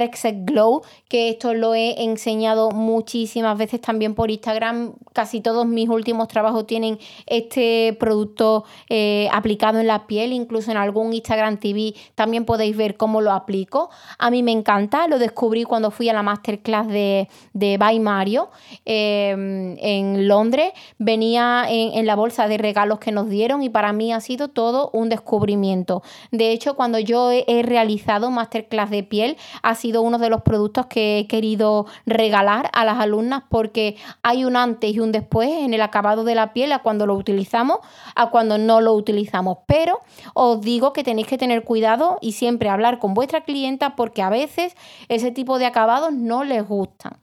Glow, 0.45 0.83
que 1.09 1.29
esto 1.29 1.55
lo 1.55 1.77
he 1.77 2.03
enseñado 2.03 2.73
muchísimas 2.73 3.57
veces 3.57 3.81
también 3.81 4.17
por 4.17 4.33
Instagram. 4.33 4.95
Casi 5.13 5.41
todos 5.41 5.65
mis 5.65 5.89
últimos 5.89 6.27
trabajos 6.27 6.67
tienen 6.67 6.99
este 7.27 7.97
producto 8.01 8.65
eh, 8.89 9.29
aplicado 9.33 9.79
en 9.79 9.87
la 9.87 10.09
piel, 10.09 10.33
incluso 10.33 10.73
en 10.73 10.77
algún 10.77 11.13
Instagram 11.13 11.59
TV 11.59 11.95
también 12.17 12.47
podéis 12.47 12.77
ver 12.77 12.97
cómo 12.97 13.21
lo 13.21 13.31
aplico. 13.31 13.91
A 14.19 14.29
mí 14.33 14.43
me 14.43 14.51
encanta, 14.51 15.07
lo 15.07 15.21
descubrí 15.21 15.63
cuando 15.63 15.93
fui 15.93 16.09
a 16.09 16.13
la 16.13 16.25
masterclass 16.25 16.89
de, 16.89 17.29
de 17.53 17.79
Mario 18.01 18.51
em, 18.85 19.77
en 19.79 20.29
Londres. 20.29 20.73
Venía 20.99 21.65
en, 21.69 22.07
la 22.07 22.17
bolsa 22.17 22.49
de 22.49 22.59
regalos 22.59 22.99
que 22.99 23.13
nos 23.13 23.29
dieron 23.29 23.63
y 23.63 23.69
para 23.69 23.93
mí 23.93 24.13
ha 24.13 24.21
sido 24.21 24.49
todo 24.49 24.91
un 24.93 25.09
descubrimiento. 25.09 26.03
De 26.31 26.51
hecho, 26.53 26.75
cuando 26.75 26.99
yo 26.99 27.31
he, 27.31 27.63
realizado 27.63 28.31
masterclass 28.31 28.91
de 28.91 29.03
piel, 29.03 29.37
ha 29.63 29.75
sido 29.75 30.03
uno 30.03 30.19
de 30.19 30.31
los 30.31 30.43
productos 30.43 30.87
que 30.87 31.21
he 31.21 31.27
querido 31.27 31.87
regalar 32.07 32.71
a 32.73 32.85
las 32.85 32.99
alumnas 32.99 33.45
porque 33.49 33.97
hay 34.23 34.45
un 34.45 34.57
antes 34.57 34.95
y 34.95 35.01
un 35.01 35.13
después 35.13 35.49
en 35.49 35.75
el 35.75 35.83
acabado 35.83 36.25
de 36.25 36.35
la 36.35 36.53
piel 36.53 36.73
a 36.73 36.81
cuando 36.81 37.07
lo 37.07 37.15
utilizamos, 37.15 37.79
a 38.15 38.31
cuando 38.31 38.59
no 38.59 38.81
lo 38.81 38.93
utilizamos. 38.95 39.59
Pero 39.67 40.01
os 40.35 40.61
digo 40.61 40.93
que 40.93 41.05
tenéis 41.05 41.27
que 41.27 41.39
tener 41.39 41.65
cuidado 41.65 42.19
y 42.21 42.33
siempre 42.33 42.69
hablar 42.69 42.99
con 42.99 43.15
vuestra 43.15 43.43
clienta 43.43 43.97
porque 43.97 44.23
a 44.23 44.31
veces 44.31 44.75
ese 45.09 45.31
tipo 45.31 45.59
de 45.59 45.67
acabados 45.67 46.13
no 46.13 46.45
les 46.45 46.67
gustan. 46.67 47.17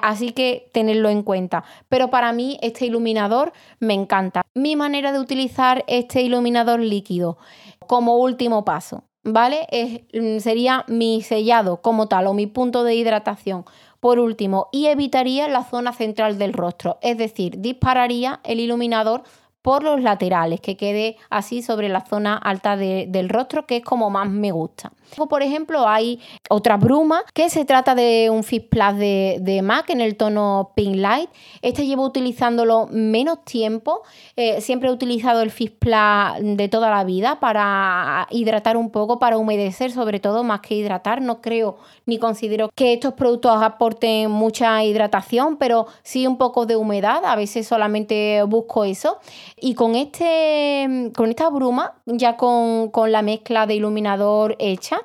Así 0.00 0.32
que 0.32 0.70
tenerlo 0.72 1.08
en 1.08 1.22
cuenta. 1.22 1.64
Pero 1.88 2.10
para 2.10 2.32
mí 2.32 2.58
este 2.62 2.86
iluminador 2.86 3.52
me 3.80 3.94
encanta. 3.94 4.42
Mi 4.54 4.76
manera 4.76 5.12
de 5.12 5.20
utilizar 5.20 5.84
este 5.86 6.22
iluminador 6.22 6.80
líquido 6.80 7.38
como 7.86 8.16
último 8.16 8.64
paso, 8.64 9.04
¿vale? 9.24 9.66
Mm, 10.12 10.38
sería 10.38 10.84
mi 10.88 11.22
sellado 11.22 11.80
como 11.82 12.06
tal 12.08 12.26
o 12.26 12.34
mi 12.34 12.46
punto 12.46 12.84
de 12.84 12.94
hidratación. 12.94 13.64
por 14.00 14.20
último, 14.20 14.68
y 14.70 14.86
evitaría 14.86 15.48
la 15.48 15.64
zona 15.64 15.92
central 15.92 16.38
del 16.38 16.52
rostro, 16.52 16.98
es 17.02 17.18
decir, 17.18 17.58
dispararía 17.58 18.38
el 18.44 18.60
iluminador 18.60 19.24
por 19.60 19.82
los 19.82 20.00
laterales, 20.00 20.60
que 20.60 20.76
quede 20.76 21.16
así 21.30 21.62
sobre 21.62 21.88
la 21.88 22.06
zona 22.06 22.36
alta 22.36 22.76
del 22.76 23.28
rostro, 23.28 23.66
que 23.66 23.78
es 23.78 23.84
como 23.84 24.08
más 24.08 24.28
me 24.28 24.52
gusta. 24.52 24.92
Por 25.28 25.42
ejemplo, 25.42 25.88
hay 25.88 26.20
otra 26.48 26.76
bruma 26.76 27.24
que 27.34 27.50
se 27.50 27.64
trata 27.64 27.94
de 27.94 28.30
un 28.30 28.44
Fix 28.44 28.66
Plus 28.66 28.98
de, 28.98 29.60
MAC 29.62 29.90
en 29.90 30.00
el 30.00 30.16
tono 30.16 30.72
Pink 30.74 30.96
Light. 30.96 31.30
Este 31.62 31.86
llevo 31.86 32.04
utilizándolo 32.04 32.88
menos 32.90 33.44
tiempo. 33.44 34.02
Eh, 34.36 34.60
siempre 34.60 34.88
he 34.88 34.92
utilizado 34.92 35.42
el 35.42 35.50
Fix 35.50 35.72
Plus 35.72 36.56
de 36.56 36.68
toda 36.68 36.90
la 36.90 37.04
vida 37.04 37.40
para 37.40 38.26
hidratar 38.30 38.76
un 38.76 38.90
poco, 38.90 39.18
para 39.18 39.38
humedecer 39.38 39.90
sobre 39.90 40.20
todo, 40.20 40.44
más 40.44 40.60
que 40.60 40.74
hidratar. 40.74 41.22
No 41.22 41.40
creo 41.40 41.78
ni 42.06 42.18
considero 42.18 42.70
que 42.74 42.94
estos 42.94 43.14
productos 43.14 43.62
aporten 43.62 44.30
mucha 44.30 44.84
hidratación, 44.84 45.56
pero 45.56 45.86
sí 46.02 46.26
un 46.26 46.38
poco 46.38 46.66
de 46.66 46.76
humedad. 46.76 47.24
A 47.24 47.36
veces 47.36 47.66
solamente 47.66 48.42
busco 48.44 48.84
eso. 48.84 49.18
Y 49.60 49.74
con, 49.74 49.94
este, 49.94 51.10
con 51.16 51.30
esta 51.30 51.48
bruma, 51.50 51.94
ya 52.06 52.36
con, 52.36 52.90
con 52.90 53.12
la 53.12 53.22
mezcla 53.22 53.66
de 53.66 53.74
iluminador 53.74 54.56
hecha, 54.58 54.97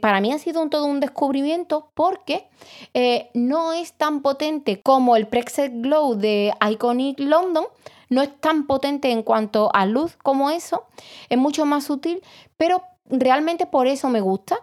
para 0.00 0.20
mí 0.20 0.32
ha 0.32 0.38
sido 0.38 0.62
un, 0.62 0.70
todo 0.70 0.86
un 0.86 1.00
descubrimiento 1.00 1.90
porque 1.94 2.48
eh, 2.94 3.30
no 3.34 3.72
es 3.72 3.92
tan 3.92 4.22
potente 4.22 4.80
como 4.82 5.16
el 5.16 5.26
Prexet 5.28 5.72
Glow 5.82 6.14
de 6.14 6.52
Iconic 6.70 7.20
London, 7.20 7.64
no 8.08 8.22
es 8.22 8.40
tan 8.40 8.66
potente 8.66 9.10
en 9.10 9.22
cuanto 9.22 9.70
a 9.74 9.86
luz 9.86 10.16
como 10.22 10.50
eso, 10.50 10.84
es 11.28 11.38
mucho 11.38 11.66
más 11.66 11.84
sutil, 11.84 12.22
pero 12.56 12.82
realmente 13.06 13.66
por 13.66 13.86
eso 13.86 14.08
me 14.08 14.20
gusta. 14.20 14.58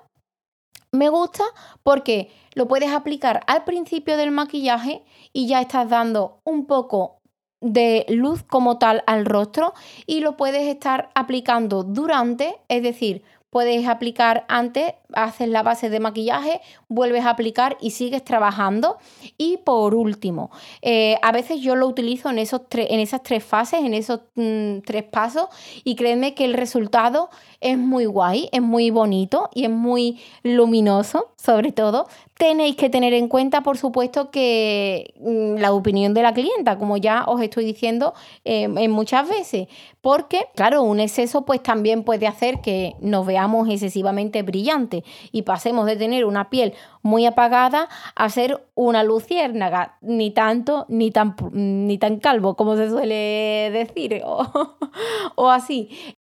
Me 0.92 1.10
gusta 1.10 1.44
porque 1.82 2.32
lo 2.54 2.68
puedes 2.68 2.92
aplicar 2.92 3.42
al 3.48 3.64
principio 3.64 4.16
del 4.16 4.30
maquillaje 4.30 5.04
y 5.34 5.48
ya 5.48 5.60
estás 5.60 5.90
dando 5.90 6.40
un 6.44 6.68
poco 6.68 7.18
de 7.64 8.06
luz 8.10 8.44
como 8.44 8.78
tal 8.78 9.04
al 9.08 9.26
rostro 9.26 9.74
y 10.06 10.20
lo 10.20 10.38
puedes 10.38 10.68
estar 10.68 11.10
aplicando 11.16 11.84
durante, 11.84 12.60
es 12.68 12.84
decir, 12.84 13.24
puedes 13.54 13.88
aplicar 13.88 14.46
antes, 14.50 14.94
haces 15.14 15.50
la 15.50 15.64
base 15.64 15.90
de 15.90 16.00
maquillaje, 16.00 16.62
vuelves 16.88 17.26
a 17.26 17.32
aplicar 17.32 17.78
y 17.82 17.92
sigues 17.92 18.24
trabajando. 18.24 18.98
Y 19.38 19.58
por 19.58 19.96
último, 19.96 20.52
eh, 20.82 21.18
a 21.22 21.32
veces 21.32 21.62
yo 21.62 21.76
lo 21.76 21.88
utilizo 21.88 22.30
en, 22.30 22.40
esos 22.40 22.62
en 22.72 23.00
esas 23.00 23.24
tres 23.24 23.44
fases, 23.44 23.82
en 23.82 23.94
esos 23.94 24.22
mm, 24.36 24.80
tres 24.86 25.04
pasos, 25.04 25.48
y 25.84 25.96
créeme 25.96 26.34
que 26.34 26.46
el 26.46 26.54
resultado 26.54 27.30
es 27.62 27.78
muy 27.78 28.06
guay, 28.06 28.50
es 28.52 28.62
muy 28.62 28.90
bonito 28.90 29.50
y 29.54 29.64
es 29.64 29.70
muy 29.70 30.20
luminoso, 30.44 31.34
sobre 31.38 31.72
todo. 31.72 32.08
Tenéis 32.38 32.76
que 32.76 32.90
tener 32.90 33.14
en 33.14 33.28
cuenta, 33.28 33.62
por 33.62 33.78
supuesto, 33.78 34.32
que 34.32 35.14
mm, 35.20 35.62
la 35.62 35.72
opinión 35.72 36.14
de 36.14 36.24
la 36.24 36.34
clienta, 36.34 36.78
como 36.78 36.98
ya 36.98 37.24
os 37.28 37.42
estoy 37.42 37.66
diciendo 37.66 38.14
em, 38.44 38.78
en 38.78 38.92
muchas 38.92 39.30
veces, 39.30 39.68
porque, 40.02 40.48
claro, 40.56 40.84
un 40.84 41.00
exceso 41.00 41.46
pues 41.46 41.64
también 41.64 42.04
puede 42.04 42.28
hacer 42.28 42.60
que 42.62 42.96
nos 43.00 43.26
veamos 43.26 43.70
excesivamente 43.70 44.42
brillantes 44.42 45.03
y 45.32 45.44
pasemos 45.44 45.86
de 45.86 45.96
tener 45.96 46.26
una 46.26 46.50
piel 46.50 46.74
muy 47.02 47.26
apagada 47.26 47.90
a 48.16 48.30
ser 48.30 48.66
una 48.76 49.04
luciérnaga, 49.04 49.98
ni 50.02 50.32
tanto 50.32 50.86
ni 50.90 51.12
tan, 51.12 51.36
ni 51.52 51.98
tan 51.98 52.18
calvo 52.20 52.56
como 52.56 52.76
se 52.76 52.90
suele 52.90 53.70
decir, 53.72 54.22
o, 54.26 54.78
o 55.36 55.50
así. 55.50 56.16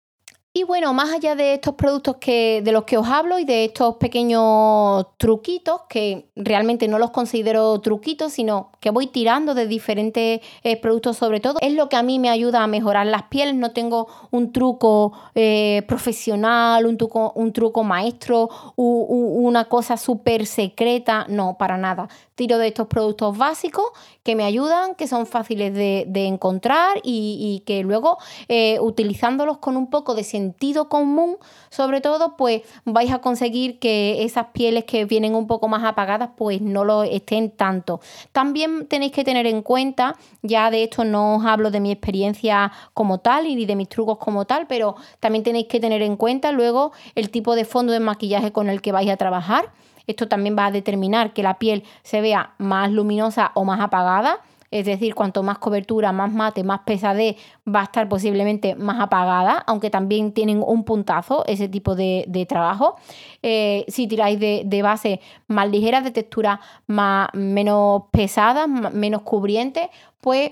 Y 0.51 0.63
bueno, 0.63 0.95
más 0.95 1.11
allá 1.11 1.35
de 1.35 1.53
estos 1.53 1.75
productos 1.75 2.15
que, 2.19 2.63
de 2.63 2.71
los 2.71 2.83
que 2.85 2.97
os 2.97 3.07
hablo 3.07 3.37
y 3.37 3.45
de 3.45 3.65
estos 3.65 3.97
pequeños 3.97 5.05
truquitos, 5.17 5.81
que 5.87 6.31
realmente 6.35 6.87
no 6.87 6.97
los 6.97 7.11
considero 7.11 7.79
truquitos, 7.81 8.33
sino 8.33 8.71
que 8.79 8.89
voy 8.89 9.05
tirando 9.05 9.53
de 9.53 9.67
diferentes 9.67 10.41
eh, 10.63 10.81
productos 10.81 11.17
sobre 11.17 11.39
todo, 11.39 11.59
es 11.61 11.73
lo 11.73 11.87
que 11.87 11.97
a 11.97 12.01
mí 12.01 12.17
me 12.17 12.31
ayuda 12.31 12.63
a 12.63 12.67
mejorar 12.67 13.05
las 13.05 13.23
pieles. 13.23 13.53
No 13.53 13.73
tengo 13.73 14.07
un 14.31 14.51
truco 14.51 15.13
eh, 15.35 15.83
profesional, 15.87 16.87
un 16.87 16.97
truco, 16.97 17.31
un 17.35 17.53
truco 17.53 17.83
maestro, 17.83 18.49
una 18.75 19.65
cosa 19.65 19.97
súper 19.97 20.47
secreta, 20.47 21.27
no, 21.29 21.57
para 21.59 21.77
nada. 21.77 22.09
Tiro 22.33 22.57
de 22.57 22.69
estos 22.69 22.87
productos 22.87 23.37
básicos 23.37 23.85
que 24.23 24.35
me 24.35 24.45
ayudan, 24.45 24.95
que 24.95 25.07
son 25.07 25.25
fáciles 25.25 25.73
de, 25.73 26.25
encontrar 26.25 26.99
y, 27.03 27.63
que 27.65 27.83
luego 27.83 28.17
eh, 28.47 28.79
utilizándolos 28.79 29.57
con 29.57 29.77
un 29.77 29.89
poco 29.89 30.15
de 30.15 30.23
sentido 30.39 30.87
común, 30.87 31.37
sobre 31.69 32.01
todo, 32.01 32.37
pues 32.37 32.61
vais 32.85 33.11
a 33.11 33.19
conseguir 33.19 33.79
que 33.79 34.23
esas 34.23 34.47
pieles 34.53 34.85
que 34.85 35.05
vienen 35.05 35.35
un 35.35 35.47
poco 35.47 35.67
más 35.67 35.83
apagadas, 35.83 36.29
pues 36.37 36.61
no 36.61 36.85
lo 36.85 37.03
estén 37.03 37.51
tanto. 37.51 37.99
También 38.31 38.87
tenéis 38.87 39.11
que 39.11 39.23
tener 39.23 39.45
en 39.47 39.61
cuenta, 39.61 40.15
ya 40.41 40.71
de 40.71 40.83
esto 40.83 41.03
no 41.03 41.35
os 41.37 41.45
hablo 41.45 41.71
de 41.71 41.79
mi 41.79 41.91
experiencia 41.91 42.71
como 42.93 43.19
tal 43.19 43.47
y 43.47 43.65
de 43.65 43.75
mis 43.75 43.89
trucos 43.89 44.17
como 44.17 44.45
tal, 44.45 44.65
pero 44.67 44.95
también 45.19 45.43
tenéis 45.43 45.67
que 45.67 45.79
tener 45.79 46.01
en 46.01 46.15
cuenta 46.15 46.51
luego 46.51 46.91
el 47.15 47.29
tipo 47.29 47.55
de 47.55 47.65
fondo 47.65 47.91
de 47.91 47.99
maquillaje 47.99 48.51
con 48.51 48.69
el 48.69 48.81
que 48.81 48.91
vais 48.91 49.09
a 49.09 49.17
trabajar 49.17 49.71
esto 50.09 50.27
también 50.27 50.55
va 50.57 50.65
a 50.65 50.71
determinar 50.71 51.33
que 51.33 51.43
la 51.43 51.59
piel 51.59 51.83
se 52.01 52.19
vea 52.19 52.55
más 52.57 52.91
luminosa 52.91 53.51
o 53.53 53.63
más 53.63 53.79
apagada. 53.79 54.39
Es 54.71 54.85
decir, 54.85 55.15
cuanto 55.15 55.43
más 55.43 55.57
cobertura, 55.57 56.11
más 56.11 56.31
mate, 56.31 56.63
más 56.63 56.81
pesadez, 56.81 57.35
va 57.67 57.81
a 57.81 57.83
estar 57.83 58.07
posiblemente 58.07 58.75
más 58.75 58.99
apagada, 58.99 59.63
aunque 59.65 59.89
también 59.89 60.31
tienen 60.31 60.63
un 60.65 60.83
puntazo 60.83 61.43
ese 61.47 61.67
tipo 61.67 61.95
de, 61.95 62.45
trabajo. 62.47 62.95
Eh, 63.41 63.85
si 63.87 64.07
tiráis 64.07 64.39
de, 64.39 64.63
de, 64.65 64.81
base 64.81 65.21
más 65.47 65.69
ligeras, 65.69 66.03
de 66.03 66.11
textura 66.11 66.61
más, 66.87 67.29
menos 67.33 68.03
pesadas, 68.11 68.67
menos 68.67 69.23
cubrientes, 69.23 69.87
pues 70.21 70.51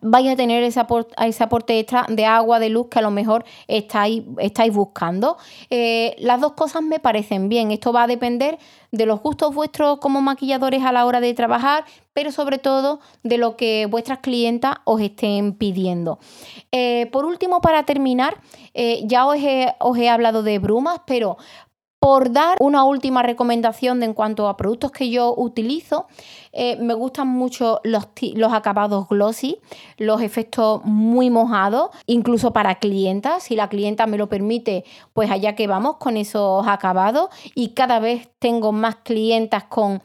vais 0.00 0.28
a 0.28 0.36
tener 0.36 0.62
ese 0.62 0.80
aporte, 0.80 1.78
extra 1.78 2.06
de 2.08 2.24
agua, 2.24 2.58
de 2.58 2.68
luz 2.68 2.88
que 2.88 2.98
a 2.98 3.02
lo 3.02 3.10
mejor 3.10 3.44
estáis, 3.66 4.22
estáis 4.38 4.72
buscando. 4.72 5.36
Eh, 5.70 6.14
las 6.18 6.40
dos 6.40 6.52
cosas 6.52 6.82
me 6.82 7.00
parecen 7.00 7.48
bien. 7.48 7.70
Esto 7.70 7.92
va 7.92 8.04
a 8.04 8.06
depender 8.06 8.58
de 8.92 9.06
los 9.06 9.20
gustos 9.20 9.54
vuestros 9.54 9.98
como 9.98 10.20
maquilladores 10.20 10.82
a 10.84 10.92
la 10.92 11.04
hora 11.06 11.20
de 11.20 11.34
trabajar, 11.34 11.84
pero 12.12 12.32
sobre 12.32 12.58
todo 12.58 13.00
de 13.22 13.38
lo 13.38 13.56
que 13.56 13.86
vuestras 13.86 14.20
clientas 14.20 14.76
os 14.84 15.00
estén 15.00 15.54
pidiendo. 15.54 16.18
Eh, 16.72 17.08
por 17.12 17.24
último, 17.24 17.60
para 17.60 17.84
terminar, 17.84 18.40
eh, 18.74 19.02
ya 19.04 19.26
os 19.26 19.36
os 19.80 19.98
he 19.98 20.08
hablado 20.08 20.42
de 20.42 20.58
brumas, 20.58 21.00
pero 21.06 21.36
por 21.98 22.32
dar 22.32 22.56
una 22.60 22.84
última 22.84 23.22
recomendación 23.22 24.00
de 24.00 24.06
en 24.06 24.14
cuanto 24.14 24.48
a 24.48 24.56
productos 24.56 24.92
que 24.92 25.10
yo 25.10 25.34
utilizo, 25.36 26.06
eh, 26.52 26.76
me 26.76 26.94
gustan 26.94 27.28
mucho 27.28 27.80
los, 27.84 28.08
acabados 28.52 29.08
glossy, 29.08 29.60
los 29.96 30.20
efectos 30.20 30.82
muy 30.84 31.30
mojados, 31.30 31.90
incluso 32.06 32.52
para 32.52 32.76
clientas. 32.76 33.42
Si 33.44 33.56
la 33.56 33.68
clienta 33.68 34.06
me 34.06 34.18
lo 34.18 34.28
permite, 34.28 34.84
pues 35.12 35.30
allá 35.30 35.54
que 35.54 35.66
vamos 35.66 35.96
con 35.96 36.16
esos 36.16 36.66
acabados. 36.66 37.30
Y 37.54 37.70
cada 37.70 37.98
vez 37.98 38.28
tengo 38.38 38.72
más 38.72 38.96
clientas 38.96 39.64
con, 39.64 40.02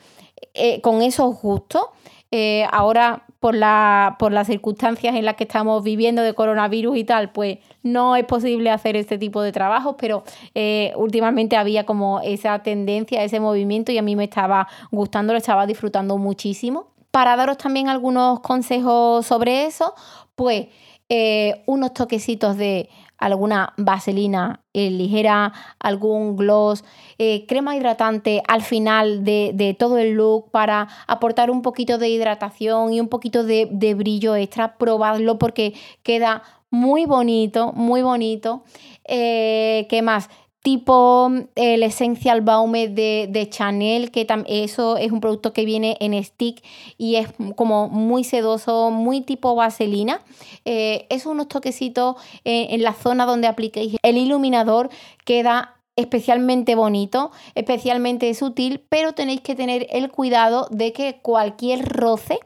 eh, 0.54 0.82
con 0.82 1.02
esos 1.02 1.42
gustos. 1.42 1.84
Eh, 2.32 2.66
ahora 2.72 3.26
por, 3.42 3.56
la, 3.56 4.18
por 4.20 4.32
las 4.32 4.46
circunstancias 4.46 5.16
en 5.16 5.26
las 5.26 5.36
que 5.36 5.46
estamos 5.46 5.84
viviendo 5.84 6.22
de 6.22 6.36
coronavirus 6.36 6.96
y 6.96 7.04
tal, 7.04 7.32
pues 7.32 7.58
no 7.82 8.16
es 8.16 8.24
posible 8.24 8.70
hacer 8.70 8.96
este 8.96 9.18
tipo 9.18 9.42
de 9.42 9.52
trabajos, 9.52 9.96
pero 9.98 10.24
eh, 10.54 10.94
últimamente 10.96 11.58
había 11.58 11.84
como 11.84 12.22
esa 12.22 12.60
tendencia, 12.60 13.24
ese 13.24 13.40
movimiento 13.40 13.92
y 13.92 13.98
a 13.98 14.04
mí 14.04 14.16
me 14.16 14.26
estaba 14.26 14.68
gustando, 14.92 15.34
lo 15.34 15.40
estaba 15.40 15.66
disfrutando 15.66 16.20
muchísimo. 16.20 16.92
Para 17.10 17.36
daros 17.36 17.58
también 17.58 17.90
algunos 17.90 18.42
consejos 18.42 19.26
sobre 19.26 19.66
eso, 19.66 19.96
pues 20.36 20.68
eh, 21.10 21.64
unos 21.66 21.96
toquecitos 21.96 22.58
de 22.58 22.90
alguna 23.22 23.74
vaselina 23.78 24.60
eh, 24.74 24.90
ligera, 24.90 25.54
algún 25.80 26.36
gloss, 26.36 26.84
eh, 27.18 27.46
crema 27.48 27.76
hidratante 27.76 28.44
al 28.48 28.62
final 28.62 29.24
de, 29.24 29.76
todo 29.80 29.98
el 29.98 30.14
look 30.14 30.52
para 30.52 30.88
aportar 31.08 31.50
un 31.50 31.62
poquito 31.62 31.98
de 31.98 32.10
hidratación 32.10 32.92
y 32.92 33.00
un 33.00 33.08
poquito 33.08 33.44
de, 33.44 33.68
de 33.72 33.94
brillo 33.94 34.36
extra. 34.36 34.78
Probadlo 34.78 35.38
porque 35.40 35.74
queda 36.04 36.44
muy 36.70 37.06
bonito, 37.06 37.72
muy 37.74 38.02
bonito. 38.02 38.64
¿Qué 39.06 40.02
más? 40.04 40.30
Tipo 40.62 41.30
el 41.56 41.84
Essential 41.84 42.42
Baume 42.42 42.88
de, 42.88 43.28
de 43.30 43.50
Chanel, 43.50 44.12
que 44.12 44.28
eso 44.48 44.98
es 44.98 45.12
un 45.12 45.20
producto 45.20 45.54
que 45.54 45.66
viene 45.66 45.98
en 46.00 46.22
stick 46.24 46.64
y 46.98 47.16
es 47.16 47.30
como 47.56 47.90
muy 47.90 48.24
sedoso, 48.24 48.92
muy 48.92 49.22
tipo 49.22 49.56
vaselina. 49.56 50.22
Eh, 50.66 51.08
es 51.10 51.26
unos 51.26 51.48
toquecitos 51.48 52.16
eh, 52.46 52.68
en 52.72 52.84
la 52.84 52.94
zona 52.94 53.26
donde 53.26 53.48
apliquéis 53.48 53.98
el 54.04 54.18
iluminador, 54.18 54.90
queda 55.26 55.76
especialmente 55.96 56.76
bonito, 56.76 57.32
especialmente 57.56 58.34
sutil, 58.34 58.82
pero 58.90 59.14
tenéis 59.14 59.42
que 59.42 59.56
tener 59.56 59.88
el 59.90 60.10
cuidado 60.10 60.68
de 60.72 60.94
que 60.94 61.20
cualquier 61.22 61.88
roce 61.88 62.40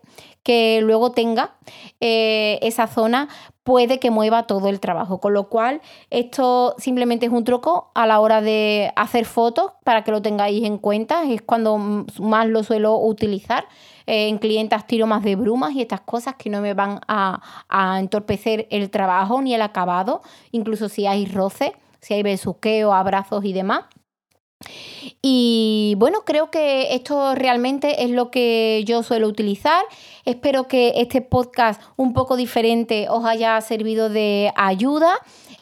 que 0.44 0.80
luego 0.82 1.12
tenga 1.12 1.56
eh, 2.00 2.60
esa 2.62 2.86
zona, 2.86 3.30
puede 3.66 4.00
que 4.00 4.12
mueva 4.12 4.44
todo 4.44 4.70
el 4.70 4.80
trabajo. 4.80 5.20
Con 5.20 5.34
lo 5.34 5.50
cual, 5.50 5.82
esto 6.12 6.76
simplemente 6.78 7.26
es 7.26 7.32
un 7.32 7.44
truco 7.44 7.90
a 7.96 8.06
la 8.06 8.20
hora 8.20 8.40
de 8.40 8.94
hacer 8.96 9.26
fotos 9.26 9.72
para 9.84 10.04
que 10.04 10.12
lo 10.12 10.22
tengáis 10.22 10.64
en 10.64 10.78
cuenta. 10.78 11.24
Es 11.24 11.42
cuando 11.42 11.78
más 11.78 12.48
lo 12.48 12.64
suelo 12.64 12.98
utilizar. 12.98 13.68
Eh, 14.06 14.30
en 14.30 14.38
clientas 14.38 14.86
tiro 14.86 15.08
más 15.08 15.24
de 15.24 15.36
brumas 15.36 15.74
y 15.74 15.82
estas 15.82 16.02
cosas 16.02 16.36
que 16.36 16.52
no 16.52 16.62
me 16.62 16.76
van 16.76 17.02
a, 17.08 17.42
a 17.68 18.00
entorpecer 18.00 18.68
el 18.70 18.92
trabajo 18.92 19.42
ni 19.42 19.56
el 19.56 19.64
acabado, 19.64 20.22
incluso 20.52 20.88
si 20.88 21.08
hay 21.08 21.26
roce, 21.26 21.76
si 22.02 22.14
hay 22.14 22.22
besuqueo, 22.22 22.94
abrazos 22.94 23.44
y 23.44 23.52
demás. 23.52 23.86
Y 25.22 25.96
bueno, 25.98 26.24
creo 26.26 26.52
que 26.52 26.94
esto 26.96 27.36
realmente 27.36 28.04
es 28.04 28.12
lo 28.12 28.32
que 28.32 28.84
yo 28.86 29.04
suelo 29.04 29.28
utilizar. 29.28 29.84
Espero 30.26 30.68
que 30.68 30.94
este 30.98 31.22
podcast 31.22 31.82
un 31.96 32.14
poco 32.14 32.36
diferente 32.36 33.08
os 33.10 33.26
haya 33.26 33.60
servido 33.62 34.10
de 34.10 34.52
ayuda. 34.56 35.16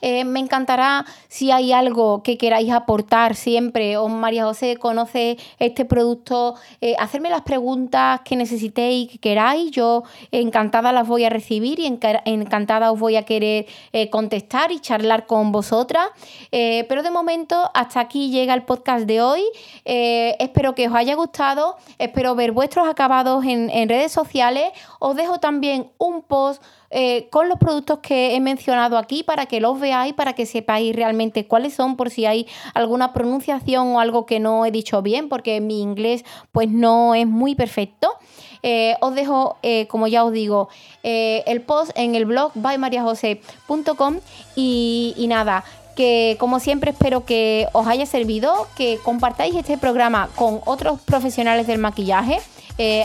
Eh, 0.06 0.26
me 0.26 0.42
encantará 0.42 1.06
si 1.30 1.50
hay 1.52 1.72
algo 1.72 2.24
que 2.24 2.38
queráis 2.38 2.70
aportar 2.74 3.36
siempre 3.36 3.96
o 3.96 4.10
María 4.10 4.44
José 4.44 4.76
conoce 4.76 5.38
este 5.60 5.86
producto, 5.86 6.56
eh, 6.82 6.94
hacerme 7.00 7.30
las 7.30 7.44
preguntas 7.44 8.20
que 8.26 8.36
necesitéis, 8.36 9.10
que 9.10 9.18
queráis. 9.20 9.72
Yo 9.72 10.04
encantada 10.30 10.92
las 10.92 11.08
voy 11.08 11.24
a 11.24 11.30
recibir 11.30 11.80
y 11.80 11.86
encantada 11.86 12.92
os 12.92 13.00
voy 13.00 13.16
a 13.16 13.24
querer 13.24 13.66
eh, 13.94 14.10
contestar 14.10 14.74
y 14.74 14.82
charlar 14.82 15.26
con 15.26 15.54
vosotras. 15.54 16.10
pero 16.52 17.02
de 17.02 17.10
momento 17.10 17.72
hasta 17.74 18.02
aquí 18.02 18.30
llega 18.30 18.54
el 18.54 18.64
podcast 18.64 19.06
de 19.06 19.22
hoy. 19.22 19.44
espero 19.86 20.76
que 20.76 20.90
os 20.90 20.96
haya 20.96 21.16
gustado, 21.16 21.78
espero 21.98 22.36
ver 22.36 22.52
vuestros 22.52 22.90
acabados 22.90 23.46
en, 23.46 23.70
en 23.70 23.88
redes 23.88 24.12
sociales. 24.12 24.66
Os 25.00 25.16
dejo 25.16 25.40
también 25.40 25.92
un 25.98 26.24
post 26.24 26.62
eh, 26.96 27.28
con 27.32 27.50
los 27.50 27.58
productos 27.58 28.00
que 28.00 28.36
he 28.36 28.40
mencionado 28.40 29.00
aquí 29.00 29.24
para 29.24 29.48
que 29.48 29.60
los 29.60 29.80
veáis, 29.80 30.14
para 30.14 30.34
que 30.34 30.46
sepáis 30.46 30.96
realmente 30.96 31.48
cuáles 31.48 31.74
son, 31.74 31.96
por 31.96 32.12
si 32.12 32.28
hay 32.28 32.46
alguna 32.76 33.14
pronunciación 33.14 33.96
o 33.96 34.00
algo 34.00 34.28
que 34.28 34.40
no 34.40 34.64
he 34.64 34.70
dicho 34.70 35.02
bien, 35.02 35.28
porque 35.28 35.60
mi 35.60 35.82
inglés 35.82 36.24
pues 36.52 36.70
no 36.70 37.16
es 37.16 37.26
muy 37.26 37.56
perfecto. 37.56 38.14
Eh, 38.62 38.96
os 39.02 39.16
dejo, 39.16 39.58
eh, 39.64 39.88
como 39.88 40.06
ya 40.06 40.24
os 40.24 40.32
digo, 40.32 40.70
el 41.02 41.62
post 41.62 41.92
en 41.96 42.14
el 42.14 42.26
blog 42.26 42.52
bymariajose.com 42.54 44.20
y, 44.56 45.26
nada, 45.28 45.64
que 45.96 46.38
como 46.40 46.60
siempre 46.60 46.92
espero 46.92 47.26
que 47.26 47.68
os 47.74 47.88
haya 47.88 48.06
servido, 48.06 48.68
que 48.78 49.00
compartáis 49.04 49.56
este 49.56 49.80
programa 49.80 50.30
con 50.36 50.62
otros 50.66 51.02
profesionales 51.02 51.66
del 51.66 51.80
maquillaje 51.80 52.40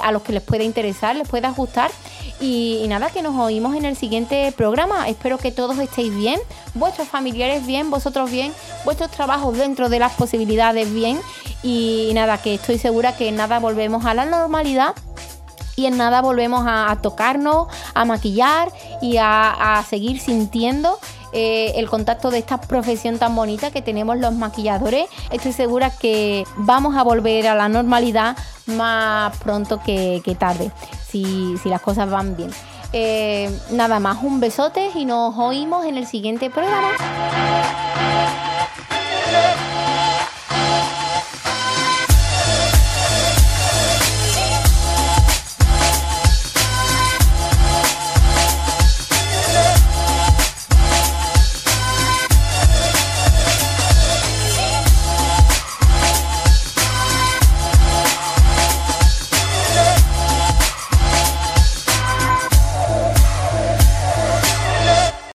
a 0.03 0.13
los 0.13 0.23
que 0.23 0.33
les 0.33 0.43
pueda 0.43 0.65
interesar, 0.65 1.17
les 1.17 1.29
pueda 1.29 1.51
gustar 1.51 1.91
y, 2.41 2.85
nada, 2.89 3.11
que 3.11 3.23
nos 3.23 3.35
oímos 3.37 3.75
en 3.75 3.85
el 3.85 3.97
siguiente 3.97 4.53
programa. 4.57 5.09
Espero 5.09 5.39
que 5.39 5.51
todos 5.51 5.79
estéis 5.79 6.15
bien, 6.15 6.41
vuestros 6.75 7.09
familiares 7.09 7.67
bien, 7.67 7.91
vosotros 7.91 8.31
bien, 8.31 8.53
vuestros 8.85 9.11
trabajos 9.11 9.57
dentro 9.57 9.89
de 9.89 9.99
las 9.99 10.13
posibilidades 10.13 10.93
bien. 10.93 11.21
Y 11.63 12.11
nada, 12.15 12.39
que 12.39 12.55
estoy 12.55 12.79
segura 12.79 13.17
que 13.17 13.29
en 13.29 13.37
nada 13.37 13.59
volvemos 13.59 14.05
a 14.05 14.15
la 14.15 14.25
normalidad 14.25 14.95
y 15.75 15.87
en 15.87 15.97
nada 15.97 16.23
volvemos 16.23 16.65
a, 16.67 16.97
tocarnos, 17.03 17.69
a 17.95 18.05
maquillar 18.05 18.73
y 19.01 19.17
a, 19.19 19.85
seguir 19.89 20.21
sintiendo 20.21 20.99
eh, 21.33 21.73
el 21.77 21.89
contacto 21.89 22.31
de 22.31 22.39
esta 22.39 22.61
profesión 22.61 23.19
tan 23.19 23.35
bonita 23.35 23.71
que 23.71 23.83
tenemos 23.83 24.17
los 24.19 24.35
maquilladores. 24.35 25.09
Estoy 25.31 25.53
segura 25.53 25.91
que 25.91 26.45
vamos 26.57 26.97
a 26.97 27.03
volver 27.03 27.49
a 27.49 27.55
la 27.55 27.69
normalidad 27.69 28.37
más 28.67 29.37
pronto 29.39 29.81
que 29.85 30.37
tarde 30.39 30.71
si, 31.11 31.57
las 31.65 31.81
cosas 31.81 32.11
van 32.11 32.37
bien. 32.37 32.51
Eh, 32.93 33.51
nada 33.71 34.01
más, 34.01 34.23
un 34.23 34.41
besote 34.41 34.91
y 34.95 35.05
nos 35.05 35.37
oímos 35.37 35.85
en 35.85 35.97
el 35.97 36.07
siguiente 36.07 36.51
programa. 36.51 36.89